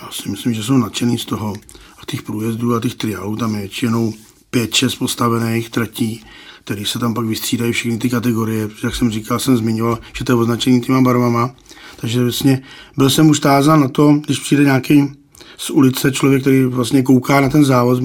Já 0.02 0.12
si 0.12 0.30
myslím, 0.30 0.54
že 0.54 0.64
jsou 0.64 0.78
nadšený 0.78 1.18
z 1.18 1.26
toho 1.26 1.54
a 2.02 2.06
těch 2.06 2.22
průjezdů 2.22 2.76
a 2.76 2.80
těch 2.80 2.96
triálů 2.96 3.36
tam 3.36 3.54
je 3.54 3.60
většinou 3.60 4.14
pět, 4.50 4.74
šest 4.74 4.96
postavených 4.96 5.70
tratí, 5.70 6.24
který 6.64 6.86
se 6.86 7.00
tam 7.00 7.14
pak 7.14 7.26
vystřídají 7.26 7.72
všechny 7.72 7.98
ty 7.98 8.10
kategorie. 8.10 8.70
Jak 8.84 8.96
jsem 8.96 9.12
říkal, 9.12 9.40
jsem 9.40 9.58
zmiňoval, 9.58 10.00
že 10.18 10.24
to 10.24 10.32
je 10.32 10.36
označený 10.36 10.82
těma 10.82 11.02
barvama. 11.02 11.56
Takže 11.96 12.22
vlastně 12.22 12.62
byl 12.98 13.10
jsem 13.10 13.30
už 13.30 13.40
tázán 13.40 13.82
na 13.82 13.88
to, 13.88 14.14
když 14.26 14.40
přijde 14.40 14.64
nějaký 14.64 15.12
z 15.58 15.70
ulice 15.70 16.12
člověk, 16.12 16.42
který 16.42 16.66
vlastně 16.66 17.04
kouká 17.04 17.42
na 17.42 17.50
ten 17.50 17.66
závod. 17.66 18.00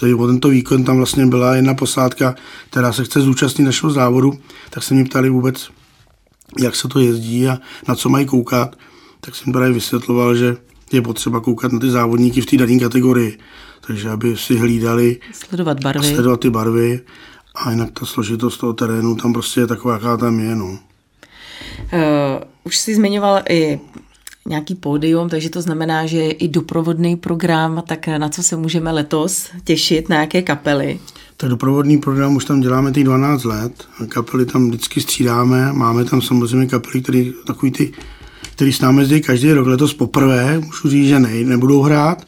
Tady 0.00 0.14
o 0.14 0.26
tento 0.26 0.48
výkon 0.48 0.84
tam 0.84 0.96
vlastně 0.96 1.26
byla 1.26 1.56
jedna 1.56 1.74
posádka, 1.74 2.34
která 2.70 2.92
se 2.92 3.04
chce 3.04 3.20
zúčastnit 3.20 3.64
našeho 3.64 3.92
závodu, 3.92 4.32
tak 4.70 4.82
se 4.82 4.94
mě 4.94 5.04
ptali 5.04 5.30
vůbec, 5.30 5.70
jak 6.58 6.76
se 6.76 6.88
to 6.88 6.98
jezdí 6.98 7.48
a 7.48 7.58
na 7.88 7.94
co 7.94 8.08
mají 8.08 8.26
koukat. 8.26 8.76
Tak 9.20 9.36
jsem 9.36 9.52
právě 9.52 9.72
vysvětloval, 9.72 10.34
že 10.34 10.56
je 10.92 11.02
potřeba 11.02 11.40
koukat 11.40 11.72
na 11.72 11.78
ty 11.78 11.90
závodníky 11.90 12.40
v 12.40 12.46
té 12.46 12.56
dané 12.56 12.78
kategorii. 12.78 13.38
Takže 13.86 14.10
aby 14.10 14.36
si 14.36 14.56
hlídali, 14.56 15.20
sledovat 15.32 15.82
barvy. 15.82 16.14
Sledovat 16.14 16.40
ty 16.40 16.50
barvy 16.50 17.00
a 17.54 17.70
jinak 17.70 17.90
ta 17.90 18.06
složitost 18.06 18.58
toho 18.58 18.72
terénu 18.72 19.16
tam 19.16 19.32
prostě 19.32 19.60
je 19.60 19.66
taková, 19.66 19.94
jaká 19.94 20.16
tam 20.16 20.40
je. 20.40 20.56
No. 20.56 20.66
Uh, 20.66 20.78
už 22.64 22.76
jsi 22.76 22.94
zmiňoval 22.94 23.42
i 23.48 23.80
nějaký 24.46 24.74
pódium, 24.74 25.28
takže 25.28 25.50
to 25.50 25.62
znamená, 25.62 26.06
že 26.06 26.30
i 26.30 26.48
doprovodný 26.48 27.16
program, 27.16 27.82
tak 27.86 28.06
na 28.06 28.28
co 28.28 28.42
se 28.42 28.56
můžeme 28.56 28.92
letos 28.92 29.48
těšit, 29.64 30.08
na 30.08 30.16
jaké 30.16 30.42
kapely? 30.42 30.98
Tak 31.36 31.50
doprovodný 31.50 31.98
program 31.98 32.36
už 32.36 32.44
tam 32.44 32.60
děláme 32.60 32.92
těch 32.92 33.04
12 33.04 33.44
let. 33.44 33.88
Kapely 34.08 34.46
tam 34.46 34.68
vždycky 34.68 35.00
střídáme. 35.00 35.72
Máme 35.72 36.04
tam 36.04 36.22
samozřejmě 36.22 36.66
kapely, 36.66 37.02
který, 37.02 37.32
takový 37.46 37.72
ty, 37.72 37.92
který 38.52 38.72
s 38.72 38.80
námi 38.80 39.02
jezdí 39.02 39.20
každý 39.20 39.52
rok. 39.52 39.66
Letos 39.66 39.94
poprvé, 39.94 40.58
můžu 40.58 40.88
říct, 40.88 41.08
že 41.08 41.18
ne, 41.18 41.34
nebudou 41.34 41.82
hrát. 41.82 42.26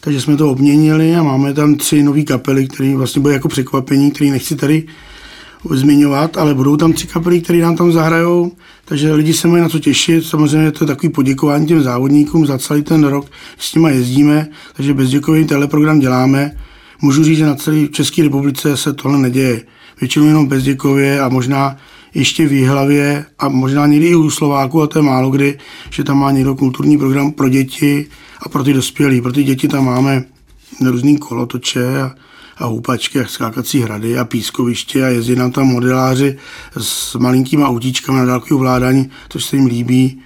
Takže 0.00 0.20
jsme 0.20 0.36
to 0.36 0.50
obměnili 0.50 1.14
a 1.14 1.22
máme 1.22 1.54
tam 1.54 1.74
tři 1.74 2.02
nové 2.02 2.22
kapely, 2.22 2.68
které 2.68 2.96
vlastně 2.96 3.22
budou 3.22 3.32
jako 3.32 3.48
překvapení, 3.48 4.10
které 4.10 4.30
nechci 4.30 4.56
tady 4.56 4.86
zmiňovat, 5.70 6.36
ale 6.36 6.54
budou 6.54 6.76
tam 6.76 6.92
tři 6.92 7.06
kapely, 7.06 7.40
které 7.40 7.58
nám 7.58 7.76
tam 7.76 7.92
zahrajou, 7.92 8.52
takže 8.84 9.12
lidi 9.12 9.34
se 9.34 9.48
mají 9.48 9.62
na 9.62 9.68
co 9.68 9.78
těšit. 9.78 10.24
Samozřejmě 10.24 10.72
to 10.72 10.84
je 10.84 10.88
takový 10.88 11.08
poděkování 11.12 11.66
těm 11.66 11.82
závodníkům 11.82 12.46
za 12.46 12.58
celý 12.58 12.82
ten 12.82 13.04
rok, 13.04 13.26
s 13.58 13.74
nimi 13.74 13.90
jezdíme, 13.90 14.48
takže 14.76 14.94
bezděkový 14.94 15.44
teleprogram 15.44 15.98
děláme. 15.98 16.56
Můžu 17.02 17.24
říct, 17.24 17.38
že 17.38 17.46
na 17.46 17.54
celé 17.54 17.88
České 17.88 18.22
republice 18.22 18.76
se 18.76 18.92
tohle 18.92 19.18
neděje. 19.18 19.62
Většinou 20.00 20.26
jenom 20.26 20.46
bezděkově 20.46 21.20
a 21.20 21.28
možná 21.28 21.76
ještě 22.14 22.46
v 22.46 22.52
Jihlavě 22.52 23.24
a 23.38 23.48
možná 23.48 23.86
někdy 23.86 24.06
i 24.06 24.14
u 24.14 24.30
Slováku, 24.30 24.82
a 24.82 24.86
to 24.86 24.98
je 24.98 25.02
málo 25.02 25.30
kdy, 25.30 25.58
že 25.90 26.04
tam 26.04 26.18
má 26.18 26.30
někdo 26.30 26.54
kulturní 26.54 26.98
program 26.98 27.32
pro 27.32 27.48
děti 27.48 28.06
a 28.42 28.48
pro 28.48 28.64
ty 28.64 28.72
dospělí. 28.72 29.20
Pro 29.20 29.32
ty 29.32 29.44
děti 29.44 29.68
tam 29.68 29.84
máme 29.84 30.24
různý 30.84 31.18
kolotoče 31.18 32.00
a 32.00 32.14
a 32.62 32.66
houpačky 32.66 33.20
a 33.20 33.26
skákací 33.26 33.80
hrady 33.80 34.18
a 34.18 34.24
pískoviště 34.24 35.04
a 35.04 35.08
jezdí 35.08 35.36
nám 35.36 35.52
tam 35.52 35.66
modeláři 35.66 36.36
s 36.78 37.14
malinkými 37.14 37.62
autíčkami 37.62 38.18
na 38.18 38.24
dálkový 38.24 38.52
ovládání, 38.52 39.10
což 39.28 39.44
se 39.44 39.56
jim 39.56 39.66
líbí. 39.66 40.20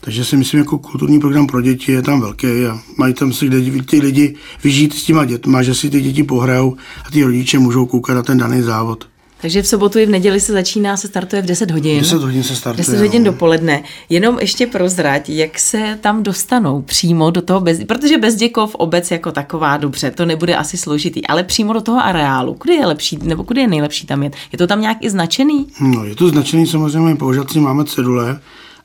Takže 0.00 0.24
si 0.24 0.36
myslím, 0.36 0.58
jako 0.58 0.78
kulturní 0.78 1.20
program 1.20 1.46
pro 1.46 1.60
děti 1.60 1.92
je 1.92 2.02
tam 2.02 2.20
velký 2.20 2.46
a 2.46 2.78
mají 2.96 3.14
tam 3.14 3.32
si 3.32 3.46
kde 3.46 3.82
ty 3.82 4.00
lidi 4.00 4.34
vyžít 4.64 4.94
s 4.94 5.04
těma 5.04 5.24
dětma, 5.24 5.62
že 5.62 5.74
si 5.74 5.90
ty 5.90 6.00
děti 6.00 6.22
pohrajou 6.22 6.76
a 7.06 7.10
ty 7.10 7.24
rodiče 7.24 7.58
můžou 7.58 7.86
koukat 7.86 8.16
na 8.16 8.22
ten 8.22 8.38
daný 8.38 8.62
závod. 8.62 9.11
Takže 9.42 9.62
v 9.62 9.66
sobotu 9.66 9.98
i 9.98 10.06
v 10.06 10.10
neděli 10.10 10.40
se 10.40 10.52
začíná, 10.52 10.96
se 10.96 11.08
startuje 11.08 11.42
v 11.42 11.46
10 11.46 11.70
hodin. 11.70 11.98
10 12.00 12.22
hodin 12.22 12.42
se 12.42 12.56
startuje. 12.56 12.86
10 12.86 12.98
hodin 12.98 13.24
no. 13.24 13.32
dopoledne. 13.32 13.82
Jenom 14.08 14.38
ještě 14.38 14.66
prozrať, 14.66 15.28
jak 15.28 15.58
se 15.58 15.98
tam 16.00 16.22
dostanou 16.22 16.82
přímo 16.82 17.30
do 17.30 17.42
toho, 17.42 17.60
bez, 17.60 17.84
protože 17.84 18.18
Bezděkov 18.18 18.74
obec 18.74 19.10
jako 19.10 19.32
taková, 19.32 19.76
dobře, 19.76 20.10
to 20.10 20.26
nebude 20.26 20.56
asi 20.56 20.76
složitý, 20.76 21.26
ale 21.26 21.42
přímo 21.42 21.72
do 21.72 21.80
toho 21.80 22.04
areálu. 22.04 22.54
Kudy 22.54 22.74
je 22.74 22.86
lepší, 22.86 23.18
nebo 23.22 23.44
kudy 23.44 23.60
je 23.60 23.68
nejlepší 23.68 24.06
tam 24.06 24.22
jet? 24.22 24.36
Je 24.52 24.58
to 24.58 24.66
tam 24.66 24.80
nějak 24.80 24.98
i 25.00 25.10
značený? 25.10 25.66
No, 25.80 26.04
je 26.04 26.14
to 26.14 26.28
značený, 26.28 26.66
samozřejmě 26.66 27.16
po 27.16 27.32
máme 27.60 27.84
cedule, 27.84 28.40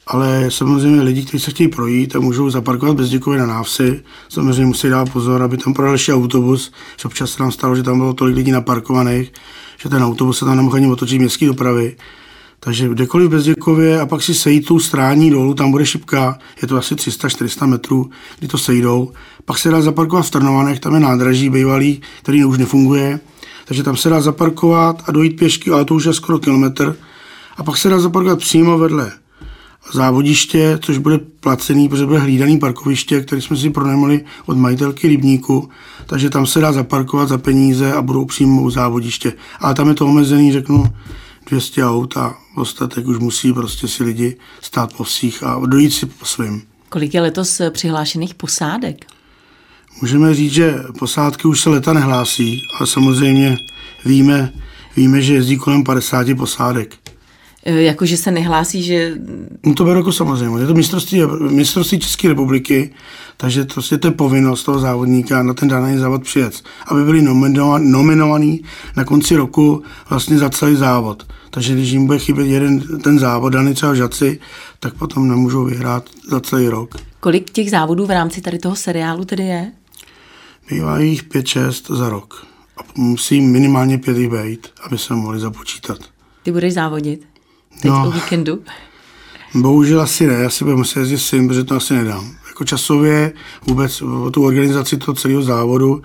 ale 0.07 0.51
samozřejmě 0.51 1.01
lidi, 1.01 1.25
kteří 1.25 1.43
se 1.43 1.51
chtějí 1.51 1.67
projít 1.67 2.15
a 2.15 2.19
můžou 2.19 2.49
zaparkovat 2.49 2.95
bez 2.95 3.13
na 3.27 3.45
návsi, 3.45 4.03
samozřejmě 4.29 4.65
musí 4.65 4.89
dát 4.89 5.09
pozor, 5.09 5.43
aby 5.43 5.57
tam 5.57 5.73
projel 5.73 5.93
ještě 5.93 6.13
autobus, 6.13 6.71
že 7.01 7.05
občas 7.05 7.31
se 7.31 7.43
nám 7.43 7.51
stalo, 7.51 7.75
že 7.75 7.83
tam 7.83 7.97
bylo 7.97 8.13
tolik 8.13 8.35
lidí 8.35 8.51
naparkovaných, 8.51 9.33
že 9.77 9.89
ten 9.89 10.03
autobus 10.03 10.37
se 10.37 10.45
tam 10.45 10.57
nemohl 10.57 10.75
ani 10.75 10.87
otočit 10.87 11.19
městské 11.19 11.45
dopravy. 11.45 11.95
Takže 12.59 12.89
kdekoliv 12.89 13.29
bez 13.29 13.47
a 14.01 14.05
pak 14.05 14.23
si 14.23 14.33
sejít 14.33 14.65
tu 14.65 14.79
strání 14.79 15.31
dolů, 15.31 15.53
tam 15.53 15.71
bude 15.71 15.85
šipka, 15.85 16.39
je 16.61 16.67
to 16.67 16.77
asi 16.77 16.95
300-400 16.95 17.67
metrů, 17.67 18.09
kdy 18.39 18.47
to 18.47 18.57
sejdou. 18.57 19.11
Pak 19.45 19.57
se 19.57 19.69
dá 19.69 19.81
zaparkovat 19.81 20.25
v 20.25 20.31
Trnovanech, 20.31 20.79
tam 20.79 20.93
je 20.93 20.99
nádraží 20.99 21.49
bývalý, 21.49 22.01
který 22.21 22.45
už 22.45 22.57
nefunguje, 22.57 23.19
takže 23.65 23.83
tam 23.83 23.97
se 23.97 24.09
dá 24.09 24.21
zaparkovat 24.21 25.03
a 25.05 25.11
dojít 25.11 25.39
pěšky, 25.39 25.71
ale 25.71 25.85
to 25.85 25.95
už 25.95 26.05
je 26.05 26.13
skoro 26.13 26.39
kilometr. 26.39 26.95
A 27.57 27.63
pak 27.63 27.77
se 27.77 27.89
dá 27.89 27.99
zaparkovat 27.99 28.39
přímo 28.39 28.77
vedle 28.77 29.11
závodiště, 29.93 30.79
což 30.81 30.97
bude 30.97 31.17
placený, 31.17 31.89
protože 31.89 32.05
bude 32.05 32.19
hlídaný 32.19 32.59
parkoviště, 32.59 33.21
který 33.21 33.41
jsme 33.41 33.57
si 33.57 33.69
pronajmali 33.69 34.25
od 34.45 34.57
majitelky 34.57 35.07
rybníku, 35.07 35.69
takže 36.05 36.29
tam 36.29 36.45
se 36.45 36.59
dá 36.59 36.71
zaparkovat 36.71 37.29
za 37.29 37.37
peníze 37.37 37.93
a 37.93 38.01
budou 38.01 38.25
přímo 38.25 38.61
u 38.61 38.69
závodiště. 38.69 39.33
Ale 39.59 39.73
tam 39.73 39.87
je 39.87 39.93
to 39.93 40.05
omezený, 40.05 40.51
řeknu, 40.51 40.83
200 41.49 41.85
aut 41.85 42.17
a 42.17 42.37
ostatek 42.55 43.07
už 43.07 43.17
musí 43.17 43.53
prostě 43.53 43.87
si 43.87 44.03
lidi 44.03 44.37
stát 44.61 44.93
po 44.93 45.03
vsích 45.03 45.43
a 45.43 45.61
dojít 45.65 45.91
si 45.91 46.05
po 46.05 46.25
svým. 46.25 46.61
Kolik 46.89 47.13
je 47.13 47.21
letos 47.21 47.61
přihlášených 47.69 48.33
posádek? 48.33 49.05
Můžeme 50.01 50.33
říct, 50.33 50.53
že 50.53 50.75
posádky 50.99 51.47
už 51.47 51.61
se 51.61 51.69
leta 51.69 51.93
nehlásí, 51.93 52.61
ale 52.79 52.87
samozřejmě 52.87 53.57
víme, 54.05 54.53
víme, 54.95 55.21
že 55.21 55.33
jezdí 55.33 55.57
kolem 55.57 55.83
50 55.83 56.27
posádek. 56.37 56.95
Eh, 57.69 57.81
jakože 57.81 58.17
se 58.17 58.31
nehlásí, 58.31 58.83
že... 58.83 59.15
No 59.65 59.73
to 59.73 59.83
beru 59.83 59.99
jako 59.99 60.11
samozřejmě. 60.11 60.59
Je 60.59 60.67
to 60.67 60.73
mistrovství, 60.73 61.21
mistrovství 61.49 61.99
České 61.99 62.27
republiky, 62.27 62.93
takže 63.37 63.65
to, 63.65 63.73
prostě 63.73 63.97
to 63.97 64.07
je 64.07 64.11
povinnost 64.11 64.63
toho 64.63 64.79
závodníka 64.79 65.43
na 65.43 65.53
ten 65.53 65.67
daný 65.67 65.97
závod 65.97 66.23
přijet, 66.23 66.63
aby 66.87 67.03
byli 67.03 67.21
nominovaní, 67.21 67.91
nominovaní 67.91 68.61
na 68.95 69.03
konci 69.03 69.35
roku 69.35 69.83
vlastně 70.09 70.37
za 70.37 70.49
celý 70.49 70.75
závod. 70.75 71.27
Takže 71.49 71.73
když 71.73 71.91
jim 71.91 72.05
bude 72.05 72.19
chybět 72.19 72.47
jeden 72.47 72.99
ten 72.99 73.19
závod, 73.19 73.53
daný 73.53 73.73
třeba 73.73 73.95
žaci, 73.95 74.39
tak 74.79 74.93
potom 74.93 75.27
nemůžou 75.27 75.65
vyhrát 75.65 76.09
za 76.29 76.39
celý 76.39 76.67
rok. 76.67 76.95
Kolik 77.19 77.49
těch 77.49 77.71
závodů 77.71 78.05
v 78.05 78.11
rámci 78.11 78.41
tady 78.41 78.59
toho 78.59 78.75
seriálu 78.75 79.25
tedy 79.25 79.43
je? 79.43 79.71
Bývá 80.69 80.99
jich 80.99 81.23
5-6 81.23 81.95
za 81.95 82.09
rok. 82.09 82.45
A 82.77 82.81
musí 82.95 83.41
minimálně 83.41 83.97
pět 83.97 84.17
jich 84.17 84.29
být, 84.31 84.67
aby 84.83 84.97
se 84.97 85.15
mohli 85.15 85.39
započítat. 85.39 85.97
Ty 86.43 86.51
budeš 86.51 86.73
závodit? 86.73 87.36
Teď 87.81 87.91
no, 87.91 88.07
o 88.07 88.11
víkendu? 88.11 88.59
Bohužel 89.55 90.01
asi 90.01 90.27
ne, 90.27 90.33
já 90.33 90.49
si 90.49 90.63
budu 90.63 90.77
muset 90.77 90.99
jezdit 90.99 91.17
syn, 91.17 91.47
protože 91.47 91.63
to 91.63 91.75
asi 91.75 91.93
nedám. 91.93 92.31
Jako 92.47 92.65
časově 92.65 93.33
vůbec 93.67 94.01
o 94.01 94.31
tu 94.31 94.45
organizaci 94.45 94.97
toho 94.97 95.15
celého 95.15 95.43
závodu, 95.43 96.01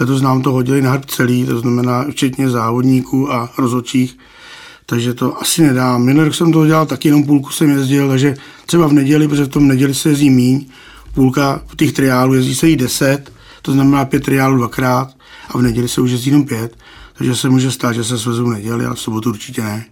letos 0.00 0.22
nám 0.22 0.42
to 0.42 0.52
hodili 0.52 0.82
na 0.82 0.90
hrb 0.90 1.04
celý, 1.04 1.46
to 1.46 1.58
znamená 1.58 2.04
včetně 2.10 2.50
závodníků 2.50 3.32
a 3.32 3.52
rozhodčích, 3.58 4.18
takže 4.86 5.14
to 5.14 5.40
asi 5.42 5.62
nedám. 5.62 6.02
Minulý 6.04 6.24
rok 6.24 6.34
jsem 6.34 6.52
to 6.52 6.66
dělal 6.66 6.86
taky, 6.86 7.08
jenom 7.08 7.24
půlku 7.24 7.50
jsem 7.50 7.70
jezdil, 7.70 8.08
takže 8.08 8.36
třeba 8.66 8.86
v 8.86 8.92
neděli, 8.92 9.28
protože 9.28 9.44
v 9.44 9.48
tom 9.48 9.68
neděli 9.68 9.94
se 9.94 10.08
jezdí 10.08 10.30
míň, 10.30 10.66
půlka 11.14 11.62
těch 11.76 11.92
triálů 11.92 12.34
jezdí 12.34 12.54
se 12.54 12.68
jí 12.68 12.76
deset, 12.76 13.32
to 13.62 13.72
znamená 13.72 14.04
pět 14.04 14.24
triálů 14.24 14.56
dvakrát 14.56 15.08
a 15.48 15.58
v 15.58 15.62
neděli 15.62 15.88
se 15.88 16.00
už 16.00 16.10
jezdí 16.10 16.30
jenom 16.30 16.46
pět, 16.46 16.76
takže 17.18 17.36
se 17.36 17.48
může 17.48 17.70
stát, 17.70 17.92
že 17.92 18.04
se 18.04 18.18
svezu 18.18 18.44
v 18.44 18.48
neděli, 18.48 18.86
ale 18.86 18.94
v 18.94 19.00
sobotu 19.00 19.30
určitě 19.30 19.62
ne. 19.62 19.84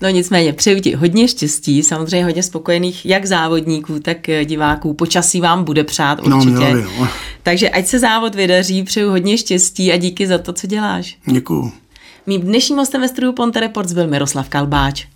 No 0.00 0.08
nicméně, 0.08 0.52
přeju 0.52 0.80
ti 0.80 0.94
hodně 0.94 1.28
štěstí, 1.28 1.82
samozřejmě 1.82 2.24
hodně 2.24 2.42
spokojených 2.42 3.06
jak 3.06 3.26
závodníků, 3.26 4.00
tak 4.00 4.28
eh, 4.28 4.44
diváků. 4.44 4.94
Počasí 4.94 5.40
vám 5.40 5.64
bude 5.64 5.84
přát 5.84 6.26
no, 6.26 6.36
určitě. 6.36 6.54
No, 6.54 6.74
by, 6.74 6.82
no. 6.82 7.08
Takže 7.42 7.70
ať 7.70 7.86
se 7.86 7.98
závod 7.98 8.34
vydaří, 8.34 8.82
přeju 8.82 9.10
hodně 9.10 9.38
štěstí 9.38 9.92
a 9.92 9.96
díky 9.96 10.26
za 10.26 10.38
to, 10.38 10.52
co 10.52 10.66
děláš. 10.66 11.16
Děkuju. 11.26 11.72
Mým 12.26 12.40
dnešním 12.40 12.78
hostem 12.78 13.00
ve 13.00 13.08
studiu 13.08 13.32
Ponte 13.32 13.60
Reports 13.60 13.92
byl 13.92 14.06
Miroslav 14.06 14.48
Kalbáč. 14.48 15.06